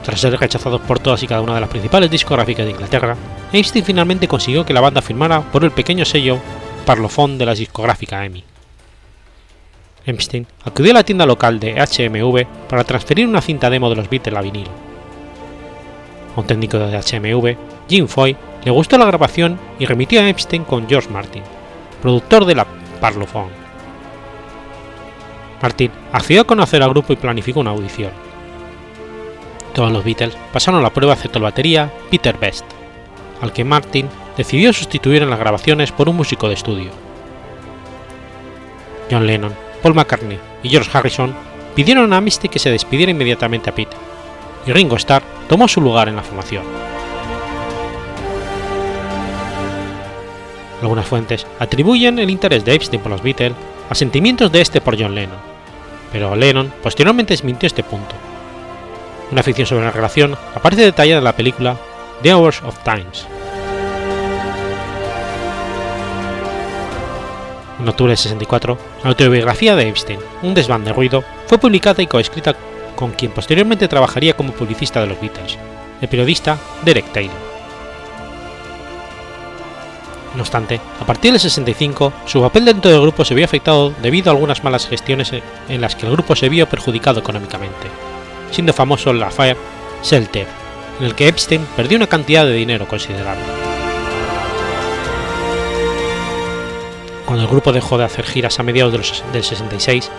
[0.03, 3.17] Tras ser rechazados por todas y cada una de las principales discográficas de Inglaterra,
[3.51, 6.39] Einstein finalmente consiguió que la banda firmara por el pequeño sello
[6.85, 8.56] Parlophone de la discográfica EMI.
[10.07, 14.09] Epstein acudió a la tienda local de HMV para transferir una cinta demo de los
[14.09, 14.71] Beatles a vinilo.
[16.35, 17.57] A un técnico de HMV,
[17.89, 21.43] Jim Foy, le gustó la grabación y remitió a Epstein con George Martin,
[22.01, 22.65] productor de la
[23.01, 23.51] Parlophone.
[25.61, 28.11] Martin accedió a conocer al grupo y planificó una audición.
[29.73, 32.65] Todos los Beatles pasaron la prueba excepto el batería Peter Best,
[33.41, 36.91] al que Martin decidió sustituir en las grabaciones por un músico de estudio.
[39.09, 41.33] John Lennon, Paul McCartney y George Harrison
[41.75, 43.95] pidieron a Misty que se despidiera inmediatamente a Pete,
[44.65, 46.63] y Ringo Starr tomó su lugar en la formación.
[50.81, 53.53] Algunas fuentes atribuyen el interés de Epstein por los Beatles
[53.89, 55.37] a sentimientos de este por John Lennon,
[56.11, 58.15] pero Lennon posteriormente desmintió este punto.
[59.31, 61.77] Una ficción sobre la relación aparece detallada en la película
[62.21, 63.27] The Hours of Times.
[67.79, 72.07] En octubre de 64, la autobiografía de Epstein, Un desván de ruido, fue publicada y
[72.07, 72.55] coescrita
[72.95, 75.57] con quien posteriormente trabajaría como publicista de los Beatles,
[76.01, 77.47] el periodista Derek Taylor.
[80.35, 84.29] No obstante, a partir del 65, su papel dentro del grupo se vio afectado debido
[84.29, 87.87] a algunas malas gestiones en las que el grupo se vio perjudicado económicamente,
[88.51, 89.57] siendo famoso el affair
[90.03, 90.47] Celtev,
[90.99, 93.76] en el que Epstein perdió una cantidad de dinero considerable.
[97.27, 98.93] Cuando el grupo dejó de hacer giras a mediados
[99.33, 100.09] del 66,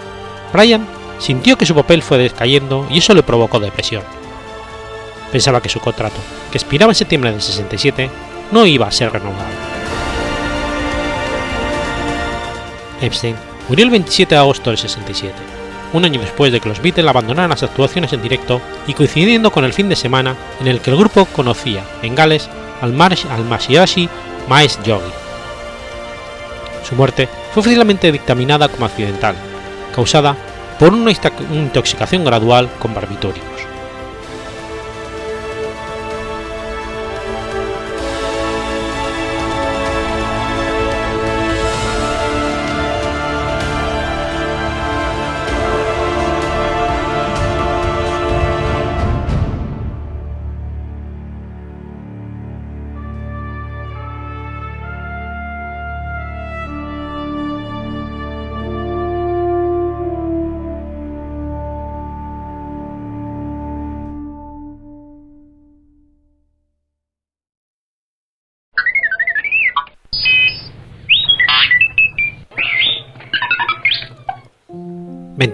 [0.52, 0.86] Brian
[1.18, 4.02] sintió que su papel fue descayendo y eso le provocó depresión.
[5.32, 6.18] Pensaba que su contrato,
[6.52, 8.10] que expiraba en septiembre del 67,
[8.52, 9.48] no iba a ser renovado.
[13.00, 13.36] Epstein
[13.70, 15.34] murió el 27 de agosto del 67,
[15.94, 19.64] un año después de que los Beatles abandonaran las actuaciones en directo y coincidiendo con
[19.64, 22.50] el fin de semana en el que el grupo conocía en Gales
[22.82, 24.10] al, Mar al Masiashi
[24.46, 25.10] Maes Yogi,
[26.82, 29.36] Su muerte fue oficialmente dictaminada como accidental,
[29.94, 30.36] causada
[30.78, 33.67] por una intoxicación gradual con barbitúricos.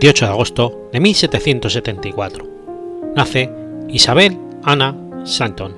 [0.05, 2.46] 28 de agosto de 1774.
[3.16, 3.50] Nace
[3.88, 4.94] Isabel Anna
[5.24, 5.74] Santon.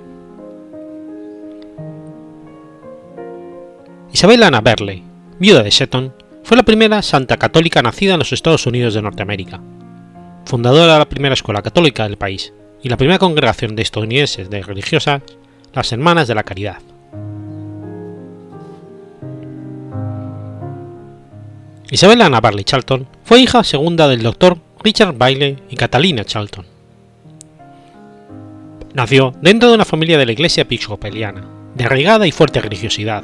[4.12, 5.04] Isabel Anna Berley,
[5.38, 6.12] viuda de Seton,
[6.42, 9.60] fue la primera santa católica nacida en los Estados Unidos de Norteamérica,
[10.44, 12.52] fundadora de la primera escuela católica del país
[12.82, 15.22] y la primera congregación de estadounidenses de religiosas,
[15.72, 16.78] las Hermanas de la Caridad.
[21.90, 26.66] Isabel Anna Barley Charlton fue hija segunda del doctor Richard Bailey y Catalina Charlton.
[28.92, 33.22] Nació dentro de una familia de la iglesia episcopaliana, de arraigada y fuerte religiosidad.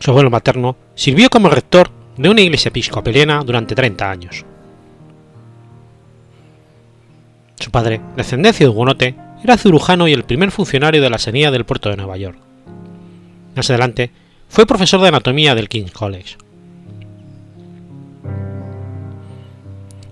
[0.00, 4.44] Su abuelo materno sirvió como rector de una iglesia episcopaliana durante 30 años.
[7.58, 11.52] Su padre, de ascendencia de hugonote, era cirujano y el primer funcionario de la sanidad
[11.52, 12.38] del puerto de Nueva York.
[13.56, 14.10] Más adelante,
[14.48, 16.36] fue profesor de anatomía del King's College.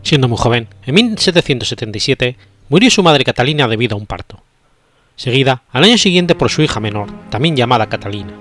[0.08, 2.36] Siendo muy joven, en 1777
[2.70, 4.40] murió su madre Catalina debido a un parto,
[5.16, 8.32] seguida al año siguiente por su hija menor, también llamada Catalina.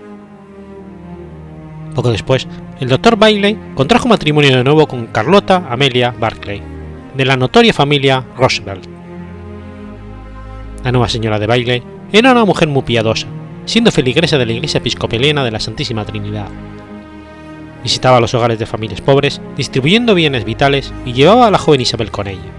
[1.94, 2.48] Poco después,
[2.80, 6.62] el doctor Bailey contrajo matrimonio de nuevo con Carlota Amelia Barclay,
[7.18, 8.88] de la notoria familia Roosevelt.
[10.86, 13.28] La nueva señora de Bailey era una mujer muy piadosa,
[13.66, 16.48] siendo feligresa de la iglesia episcopaliana de la Santísima Trinidad,
[17.88, 22.12] Visitaba los hogares de familias pobres, distribuyendo bienes vitales y llevaba a la joven Isabel
[22.12, 22.52] con ella.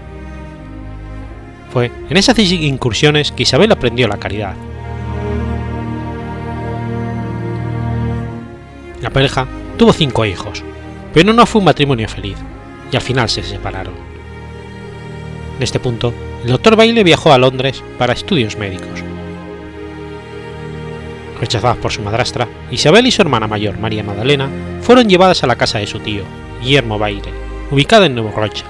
[1.71, 4.55] Fue en esas incursiones que Isabel aprendió la caridad.
[9.03, 9.45] La pareja
[9.77, 10.63] tuvo cinco hijos,
[11.13, 12.37] pero no fue un matrimonio feliz,
[12.91, 13.93] y al final se separaron.
[15.57, 16.11] En este punto,
[16.43, 19.03] el doctor Bailey viajó a Londres para estudios médicos.
[21.39, 24.49] Rechazadas por su madrastra, Isabel y su hermana mayor, María Magdalena,
[24.81, 26.23] fueron llevadas a la casa de su tío,
[26.61, 27.31] Guillermo Baile,
[27.71, 28.65] ubicada en Nuevo Rocha.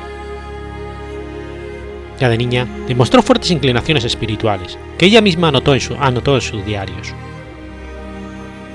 [2.20, 7.14] Ya de niña, demostró fuertes inclinaciones espirituales, que ella misma anotó en, sus diarios.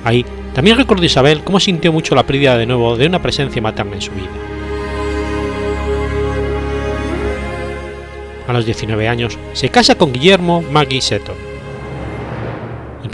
[0.03, 0.25] Ahí
[0.55, 4.03] también recordó Isabel cómo sintió mucho la pérdida de nuevo de una presencia materna en
[4.03, 4.31] su vida.
[8.49, 11.54] A los 19 años se casa con Guillermo Maggie Seton,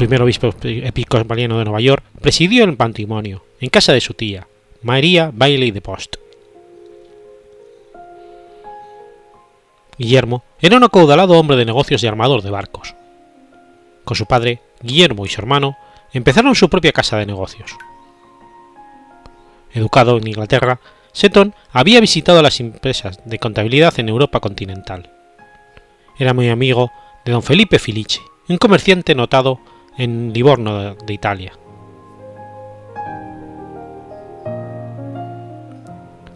[0.01, 4.47] primer obispo episcopaliano de Nueva York, presidió el patrimonio, en casa de su tía,
[4.81, 6.17] María Bailey de Post.
[9.99, 12.95] Guillermo era un acaudalado hombre de negocios y armador de barcos.
[14.07, 15.77] Con su padre, Guillermo y su hermano
[16.15, 17.71] empezaron su propia casa de negocios.
[19.75, 20.81] Educado en Inglaterra,
[21.13, 25.11] Seton había visitado las empresas de contabilidad en Europa continental.
[26.19, 26.91] Era muy amigo
[27.27, 29.61] de don Felipe Filici, un comerciante notado
[29.97, 31.53] en Livorno de Italia.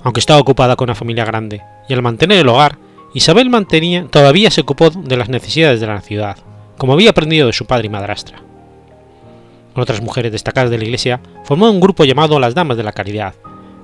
[0.03, 2.79] Aunque estaba ocupada con una familia grande y al mantener el hogar,
[3.15, 6.37] Isabel mantenía, todavía se ocupó de las necesidades de la ciudad,
[6.77, 8.43] como había aprendido de su padre y madrastra.
[9.73, 12.93] Con otras mujeres destacadas de la iglesia, formó un grupo llamado las Damas de la
[12.93, 13.35] Caridad,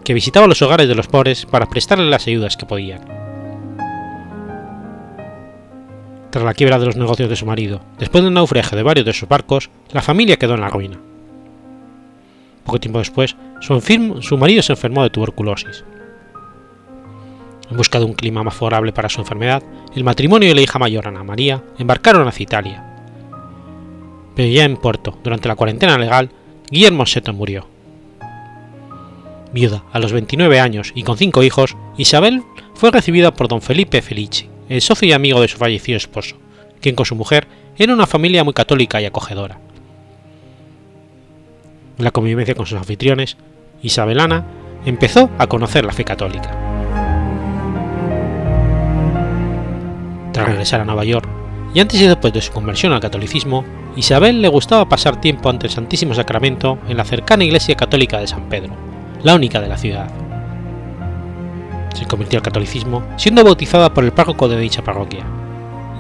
[0.04, 3.29] que visitaba los hogares de los pobres para prestarles las ayudas que podían.
[6.30, 9.12] Tras la quiebra de los negocios de su marido, después del naufragio de varios de
[9.12, 10.98] sus barcos, la familia quedó en la ruina.
[12.64, 15.84] Poco tiempo después, su, marido se enfermó de tuberculosis.
[17.68, 19.62] En busca de un clima más favorable para su enfermedad,
[19.94, 22.84] el matrimonio y la hija mayor Ana María embarcaron hacia Italia.
[24.36, 26.30] Pero ya en puerto, durante la cuarentena legal,
[26.70, 27.66] Guillermo Seton murió.
[29.52, 34.00] Viuda a los 29 años y con cinco hijos, Isabel fue recibida por don Felipe
[34.00, 36.36] Felici, el socio y amigo de su fallecido esposo,
[36.80, 37.46] quien con su mujer
[37.76, 39.58] era una familia muy católica y acogedora.
[41.98, 43.36] La convivencia con sus anfitriones,
[43.82, 44.46] Isabelana
[44.86, 46.56] empezó a conocer la fe católica.
[50.32, 51.28] Tras regresar a Nueva York,
[51.74, 53.64] y antes y después de su conversión al catolicismo,
[53.96, 58.28] Isabel le gustaba pasar tiempo ante el Santísimo Sacramento en la cercana iglesia católica de
[58.28, 58.74] San Pedro,
[59.24, 60.29] la única de la ciudad.
[62.00, 65.22] Se convirtió al catolicismo siendo bautizada por el párroco de dicha parroquia,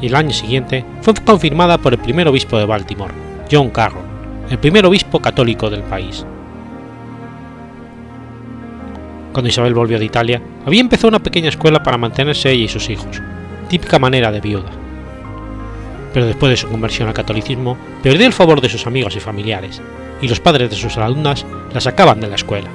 [0.00, 3.12] y el año siguiente fue confirmada por el primer obispo de Baltimore,
[3.52, 4.06] John Carroll,
[4.48, 6.24] el primer obispo católico del país.
[9.34, 12.88] Cuando Isabel volvió de Italia, había empezado una pequeña escuela para mantenerse ella y sus
[12.88, 13.20] hijos,
[13.68, 14.70] típica manera de viuda.
[16.14, 19.82] Pero después de su conversión al catolicismo, perdió el favor de sus amigos y familiares,
[20.22, 21.44] y los padres de sus alumnas
[21.74, 22.70] la sacaban de la escuela.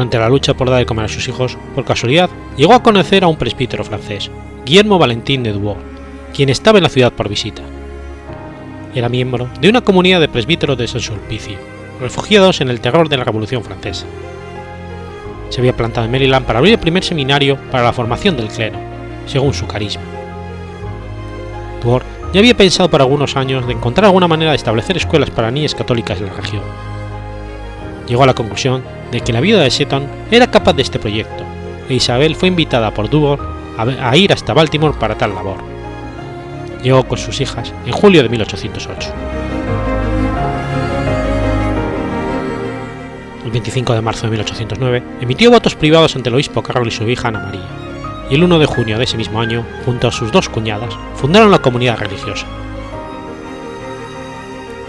[0.00, 3.22] Durante la lucha por dar de comer a sus hijos, por casualidad, llegó a conocer
[3.22, 4.30] a un presbítero francés,
[4.64, 5.76] Guillermo Valentín de Dubois,
[6.32, 7.60] quien estaba en la ciudad por visita.
[8.94, 11.58] Era miembro de una comunidad de presbíteros de San Sulpicio,
[12.00, 14.06] refugiados en el terror de la Revolución Francesa.
[15.50, 18.78] Se había plantado en Maryland para abrir el primer seminario para la formación del clero,
[19.26, 20.04] según su carisma.
[21.82, 25.50] Dubois ya había pensado por algunos años de encontrar alguna manera de establecer escuelas para
[25.50, 26.62] niñas católicas en la región.
[28.06, 31.44] Llegó a la conclusión de que la viuda de Seton era capaz de este proyecto,
[31.88, 33.40] e Isabel fue invitada por Dubois
[33.76, 35.58] a ir hasta Baltimore para tal labor.
[36.82, 39.12] Llegó con sus hijas en julio de 1808.
[43.44, 47.08] El 25 de marzo de 1809 emitió votos privados ante el obispo Carlos y su
[47.08, 47.66] hija Ana María,
[48.30, 51.50] y el 1 de junio de ese mismo año, junto a sus dos cuñadas, fundaron
[51.50, 52.46] la comunidad religiosa.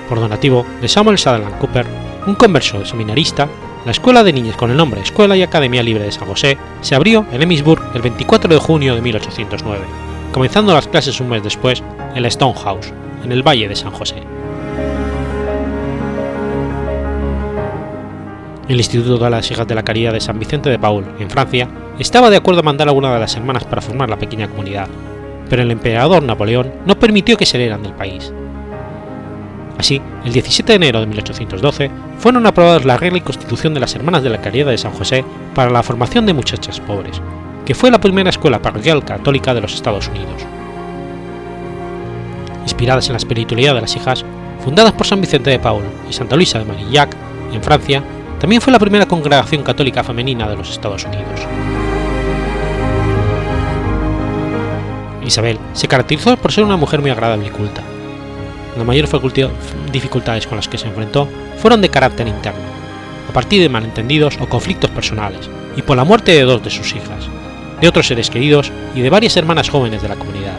[0.08, 1.88] Por donativo de Samuel Sutherland Cooper,
[2.28, 3.48] un converso seminarista,
[3.86, 6.94] la escuela de niñas con el nombre Escuela y Academia Libre de San José se
[6.94, 9.84] abrió en Emmitsburg el 24 de junio de 1809,
[10.32, 11.82] comenzando las clases un mes después
[12.14, 14.18] en la Stone House, en el Valle de San José.
[18.68, 21.68] El Instituto de las Hijas de la Caridad de San Vicente de Paul, en Francia,
[21.98, 24.88] estaba de acuerdo a mandar a una de las hermanas para formar la pequeña comunidad,
[25.50, 28.32] pero el emperador Napoleón no permitió que salieran del país.
[29.82, 33.96] Así, el 17 de enero de 1812 fueron aprobadas la regla y constitución de las
[33.96, 35.26] Hermanas de la Caridad de San José
[35.56, 37.20] para la formación de muchachas pobres,
[37.66, 40.46] que fue la primera escuela parroquial católica de los Estados Unidos.
[42.62, 44.24] Inspiradas en la espiritualidad de las hijas,
[44.64, 47.16] fundadas por San Vicente de Paul y Santa Luisa de Marillac,
[47.52, 48.04] en Francia,
[48.40, 51.42] también fue la primera congregación católica femenina de los Estados Unidos.
[55.26, 57.82] Isabel se caracterizó por ser una mujer muy agradable y culta,
[58.82, 59.12] las mayores
[59.92, 61.28] dificultades con las que se enfrentó
[61.58, 62.62] fueron de carácter interno,
[63.30, 66.96] a partir de malentendidos o conflictos personales, y por la muerte de dos de sus
[66.96, 67.30] hijas,
[67.80, 70.58] de otros seres queridos y de varias hermanas jóvenes de la comunidad.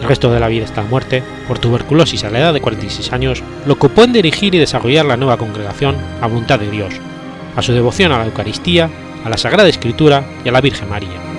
[0.00, 3.12] El resto de la vida hasta la muerte, por tuberculosis a la edad de 46
[3.12, 6.94] años, lo ocupó en dirigir y desarrollar la nueva congregación a voluntad de Dios,
[7.54, 8.90] a su devoción a la Eucaristía,
[9.24, 11.29] a la Sagrada Escritura y a la Virgen María.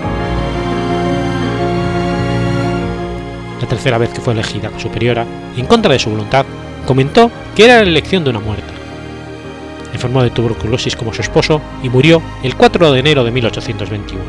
[3.72, 6.46] Tercera vez que fue elegida superiora, en contra de su voluntad,
[6.86, 8.74] comentó que era la elección de una muerta.
[9.94, 14.22] Enfermó de tuberculosis como su esposo y murió el 4 de enero de 1821.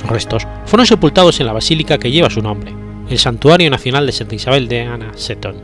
[0.00, 2.72] Sus restos fueron sepultados en la basílica que lleva su nombre,
[3.10, 5.56] el Santuario Nacional de Santa Isabel de Anna Seton,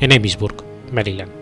[0.00, 1.41] en Emmitsburg, Maryland.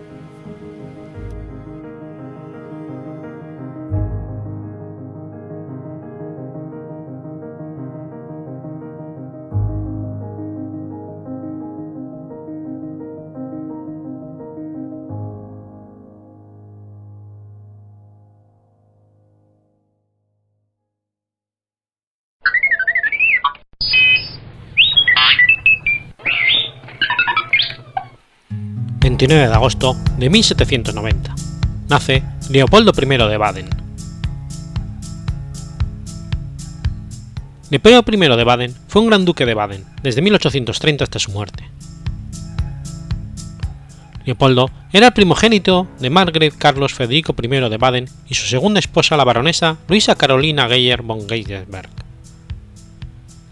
[29.21, 31.35] 29 de agosto de 1790.
[31.91, 33.69] Nace Leopoldo I de Baden.
[37.69, 41.65] Leopoldo I de Baden fue un gran duque de Baden desde 1830 hasta su muerte.
[44.25, 49.19] Leopoldo era el primogénito de Margaret Carlos Federico I de Baden y su segunda esposa,
[49.19, 51.91] la baronesa Luisa Carolina Geyer von Geisberg.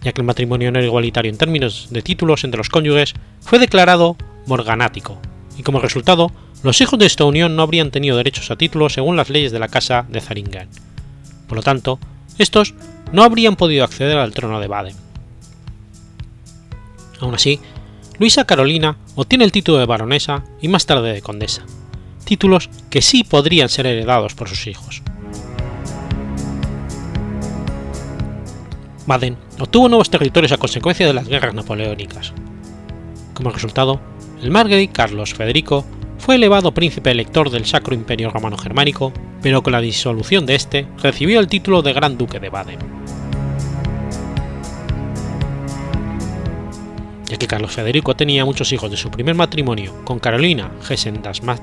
[0.01, 3.13] Ya que el matrimonio no era igualitario en términos de títulos entre los cónyuges,
[3.43, 4.17] fue declarado
[4.47, 5.21] morganático
[5.59, 6.31] y como resultado,
[6.63, 9.59] los hijos de esta unión no habrían tenido derechos a títulos según las leyes de
[9.59, 10.69] la Casa de Zaringen.
[11.49, 11.99] Por lo tanto,
[12.39, 12.75] estos
[13.13, 14.97] no habrían podido acceder al trono de Baden.
[17.21, 17.59] Aún así,
[18.19, 21.65] Luisa Carolina obtiene el título de baronesa y más tarde de condesa,
[22.25, 25.03] títulos que sí podrían ser heredados por sus hijos.
[29.07, 32.33] Baden obtuvo nuevos territorios a consecuencia de las guerras napoleónicas.
[33.35, 34.01] Como resultado,
[34.43, 35.85] el margrave Carlos Federico
[36.19, 39.13] fue elevado príncipe elector del Sacro Imperio Romano Germánico,
[39.43, 42.79] pero con la disolución de este recibió el título de Gran Duque de Baden.
[47.27, 51.61] Ya que Carlos Federico tenía muchos hijos de su primer matrimonio con Carolina Hessen-Dasmatt,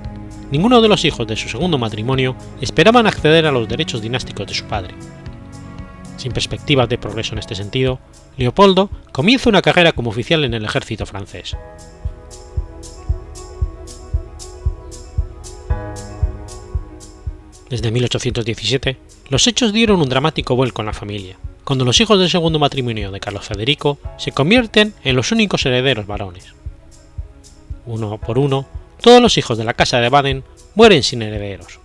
[0.51, 4.53] ninguno de los hijos de su segundo matrimonio esperaban acceder a los derechos dinásticos de
[4.53, 4.93] su padre.
[6.17, 7.99] Sin perspectivas de progreso en este sentido,
[8.38, 11.57] Leopoldo comienza una carrera como oficial en el ejército francés.
[17.70, 18.97] Desde 1817,
[19.30, 23.11] los hechos dieron un dramático vuelco en la familia, cuando los hijos del segundo matrimonio
[23.11, 26.53] de Carlos Federico se convierten en los únicos herederos varones.
[27.88, 28.68] Uno por uno,
[29.01, 30.43] todos los hijos de la casa de Baden
[30.76, 31.80] mueren sin herederos.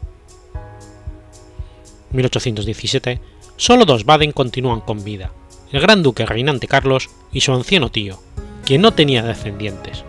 [2.10, 3.20] En 1817,
[3.56, 5.32] solo dos Baden continúan con vida,
[5.72, 8.20] el gran duque reinante Carlos y su anciano tío,
[8.66, 10.04] quien no tenía descendientes.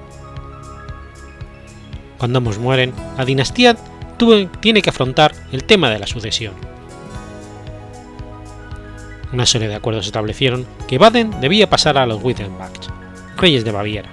[2.18, 3.78] Cuando ambos mueren, la dinastía
[4.60, 6.54] tiene que afrontar el tema de la sucesión.
[9.34, 12.90] Una serie de acuerdos establecieron que Baden debía pasar a los Wittenbergs,
[13.38, 14.10] reyes de Baviera.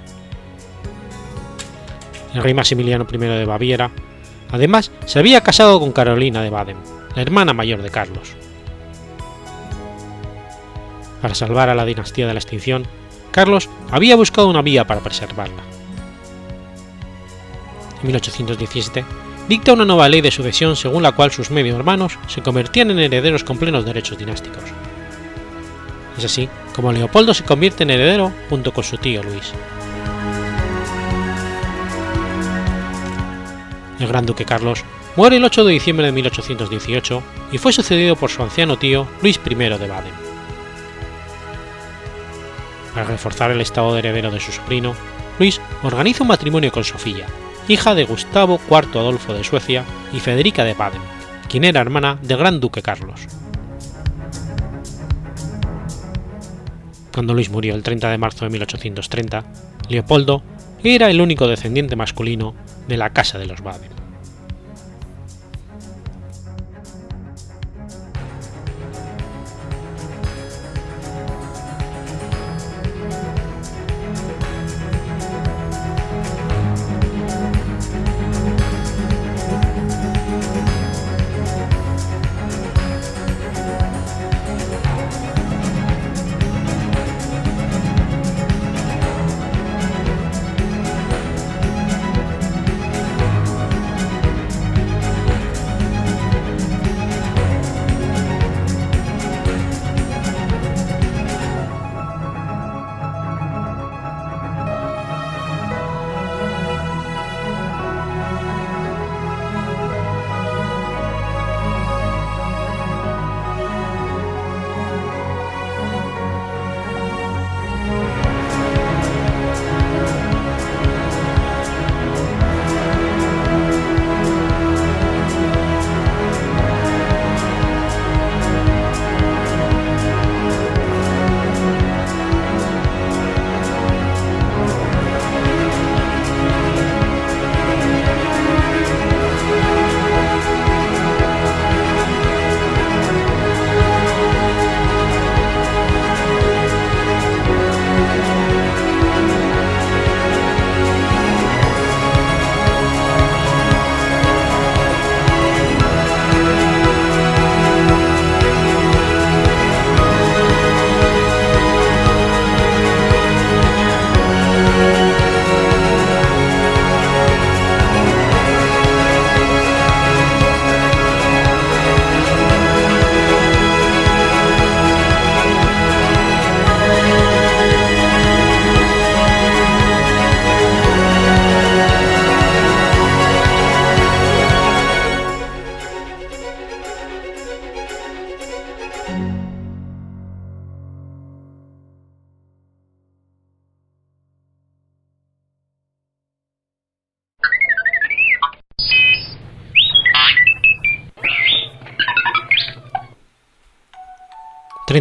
[2.35, 3.91] El rey Maximiliano I de Baviera,
[4.51, 6.77] además, se había casado con Carolina de Baden,
[7.15, 8.35] la hermana mayor de Carlos.
[11.21, 12.87] Para salvar a la dinastía de la extinción,
[13.33, 15.63] Carlos había buscado una vía para preservarla.
[18.01, 19.05] En 1817
[19.49, 22.99] dicta una nueva ley de sucesión según la cual sus medio hermanos se convertían en
[22.99, 24.65] herederos con plenos derechos dinásticos.
[26.17, 29.53] Es así como Leopoldo se convierte en heredero junto con su tío Luis.
[33.99, 34.85] El gran duque Carlos
[35.17, 39.41] muere el 8 de diciembre de 1818 y fue sucedido por su anciano tío Luis
[39.45, 40.29] I de Baden.
[42.95, 44.95] Para reforzar el estado de heredero de su sobrino,
[45.39, 47.27] Luis organiza un matrimonio con Sofía,
[47.69, 51.03] hija de Gustavo IV Adolfo de Suecia y Federica de Baden,
[51.49, 53.21] quien era hermana del gran duque Carlos.
[57.13, 59.45] Cuando Luis murió el 30 de marzo de 1830,
[59.89, 60.43] Leopoldo
[60.83, 62.55] era el único descendiente masculino
[62.87, 63.98] de la Casa de los Baden.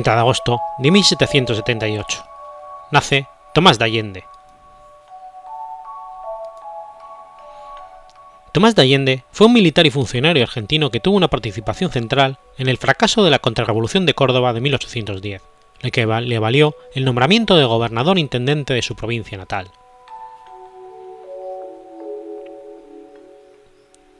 [0.07, 2.23] 30 de agosto de 1778.
[2.91, 4.23] Nace Tomás de Allende.
[8.53, 12.69] Tomás de Allende fue un militar y funcionario argentino que tuvo una participación central en
[12.69, 15.41] el fracaso de la contrarrevolución de Córdoba de 1810,
[15.81, 19.67] lo que le valió el nombramiento de gobernador intendente de su provincia natal.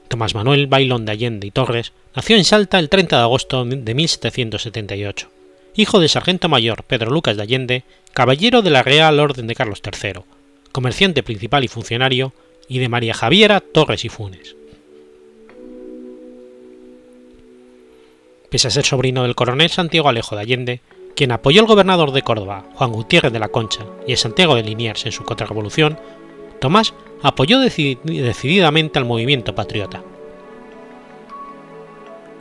[0.10, 3.94] Tomás Manuel Bailón de Allende y Torres nació en Salta el 30 de agosto de
[3.94, 5.37] 1778
[5.78, 7.84] hijo del sargento mayor Pedro Lucas de Allende,
[8.14, 10.22] caballero de la Real Orden de Carlos III,
[10.72, 12.34] comerciante principal y funcionario,
[12.68, 14.56] y de María Javiera Torres y Funes.
[18.50, 20.82] Pese a ser sobrino del coronel Santiago Alejo de Allende,
[21.16, 24.64] quien apoyó al gobernador de Córdoba, Juan Gutiérrez de la Concha, y a Santiago de
[24.64, 25.98] Liniers en su contrarrevolución,
[26.60, 30.04] Tomás apoyó decididamente al movimiento patriota.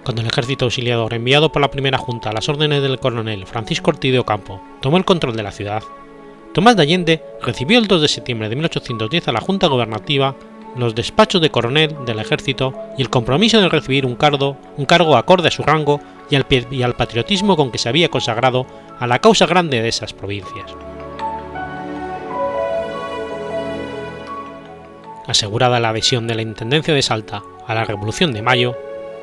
[0.06, 3.90] Cuando el ejército auxiliador enviado por la primera junta a las órdenes del coronel Francisco
[3.90, 5.82] Ortiz de Ocampo tomó el control de la ciudad,
[6.54, 10.36] Tomás de Allende recibió el 2 de septiembre de 1810 a la Junta Gobernativa
[10.76, 15.16] los despachos de coronel del ejército y el compromiso de recibir un cargo, un cargo
[15.16, 16.00] acorde a su rango
[16.30, 18.64] y al patriotismo con que se había consagrado
[19.00, 20.72] a la causa grande de esas provincias.
[25.26, 28.76] Asegurada la adhesión de la Intendencia de Salta a la Revolución de Mayo,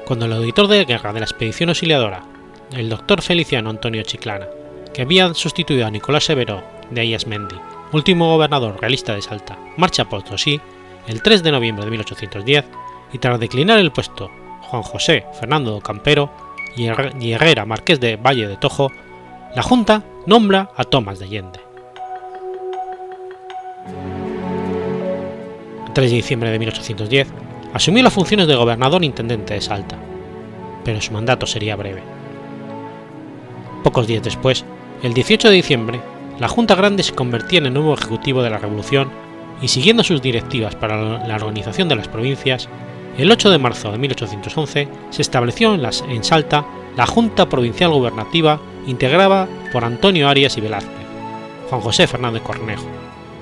[0.06, 2.24] cuando el auditor de guerra de la expedición auxiliadora,
[2.72, 4.48] el doctor Feliciano Antonio Chiclana,
[4.94, 7.56] que había sustituido a Nicolás Severo de Ayasmendi,
[7.92, 10.60] último gobernador realista de Salta, marcha a Potosí
[11.08, 12.66] el 3 de noviembre de 1810
[13.14, 14.30] y tras declinar el puesto
[14.62, 16.32] Juan José Fernando Campero
[16.76, 16.88] y
[17.32, 18.90] Herrera Marqués de Valle de Tojo,
[19.56, 21.60] la Junta nombra a Tomás de Allende.
[25.94, 27.28] 3 de diciembre de 1810,
[27.74, 29.98] asumió las funciones de gobernador intendente de Salta,
[30.86, 32.04] pero su mandato sería breve.
[33.84, 34.64] Pocos días después,
[35.02, 36.02] el 18 de diciembre,
[36.40, 39.10] la Junta Grande se convertía en el nuevo ejecutivo de la Revolución
[39.62, 42.70] y siguiendo sus directivas para la organización de las provincias,
[43.18, 49.48] el 8 de marzo de 1811 se estableció en Salta la Junta Provincial Gubernativa integrada
[49.72, 51.08] por Antonio Arias y Velázquez,
[51.70, 52.86] Juan José Fernández Cornejo,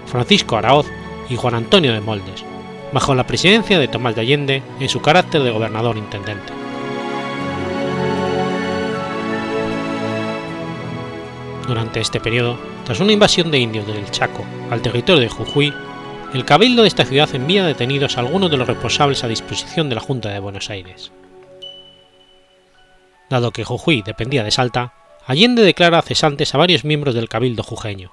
[0.06, 0.88] Francisco Araoz
[1.30, 2.44] y Juan Antonio de Moldes,
[2.92, 6.54] bajo la presidencia de Tomás de Allende en su carácter de gobernador intendente.
[11.68, 15.74] Durante este periodo, tras una invasión de indios del Chaco al territorio de Jujuy,
[16.34, 19.96] el cabildo de esta ciudad envía detenidos a algunos de los responsables a disposición de
[19.96, 21.12] la Junta de Buenos Aires.
[23.30, 24.94] Dado que Jujuy dependía de Salta,
[25.26, 28.12] Allende declara cesantes a varios miembros del cabildo jujeño,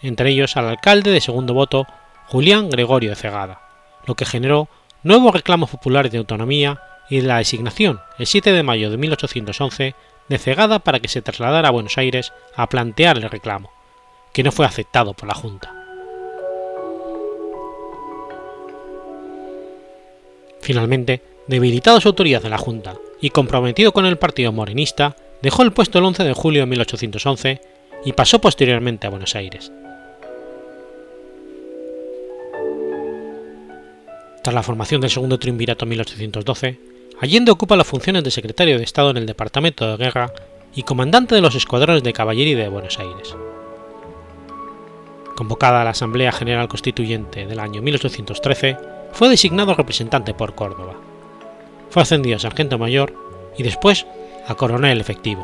[0.00, 1.86] entre ellos al alcalde de segundo voto
[2.26, 3.63] Julián Gregorio de Cegada,
[4.06, 4.68] lo que generó
[5.02, 9.94] nuevos reclamos populares de autonomía y la designación, el 7 de mayo de 1811,
[10.28, 13.70] de Cegada para que se trasladara a Buenos Aires a plantear el reclamo,
[14.32, 15.72] que no fue aceptado por la Junta.
[20.60, 25.72] Finalmente, debilitado su autoridad en la Junta y comprometido con el partido morenista, dejó el
[25.72, 27.60] puesto el 11 de julio de 1811
[28.06, 29.70] y pasó posteriormente a Buenos Aires.
[34.44, 36.78] Tras la formación del segundo triunvirato en 1812,
[37.18, 40.34] Allende ocupa las funciones de secretario de Estado en el Departamento de Guerra
[40.74, 43.34] y comandante de los escuadrones de caballería de Buenos Aires.
[45.34, 48.76] Convocada a la Asamblea General Constituyente del año 1813,
[49.12, 50.92] fue designado representante por Córdoba.
[51.88, 53.14] Fue ascendido a sargento mayor
[53.56, 54.04] y después
[54.46, 55.42] a coronel efectivo.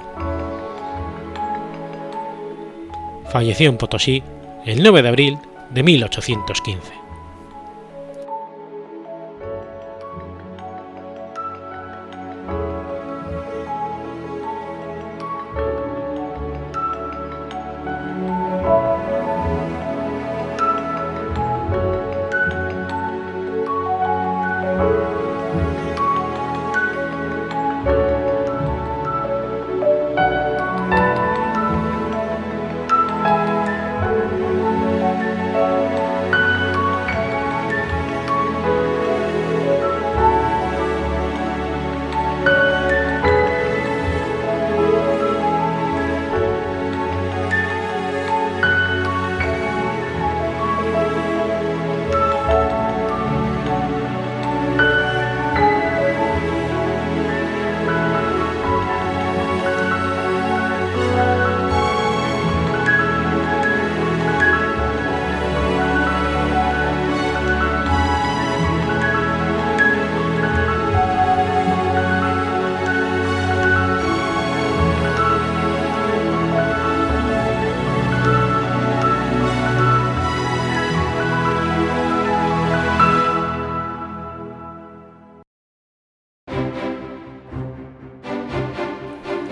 [3.32, 4.22] Falleció en Potosí
[4.66, 5.39] el 9 de abril
[5.70, 6.99] de 1815.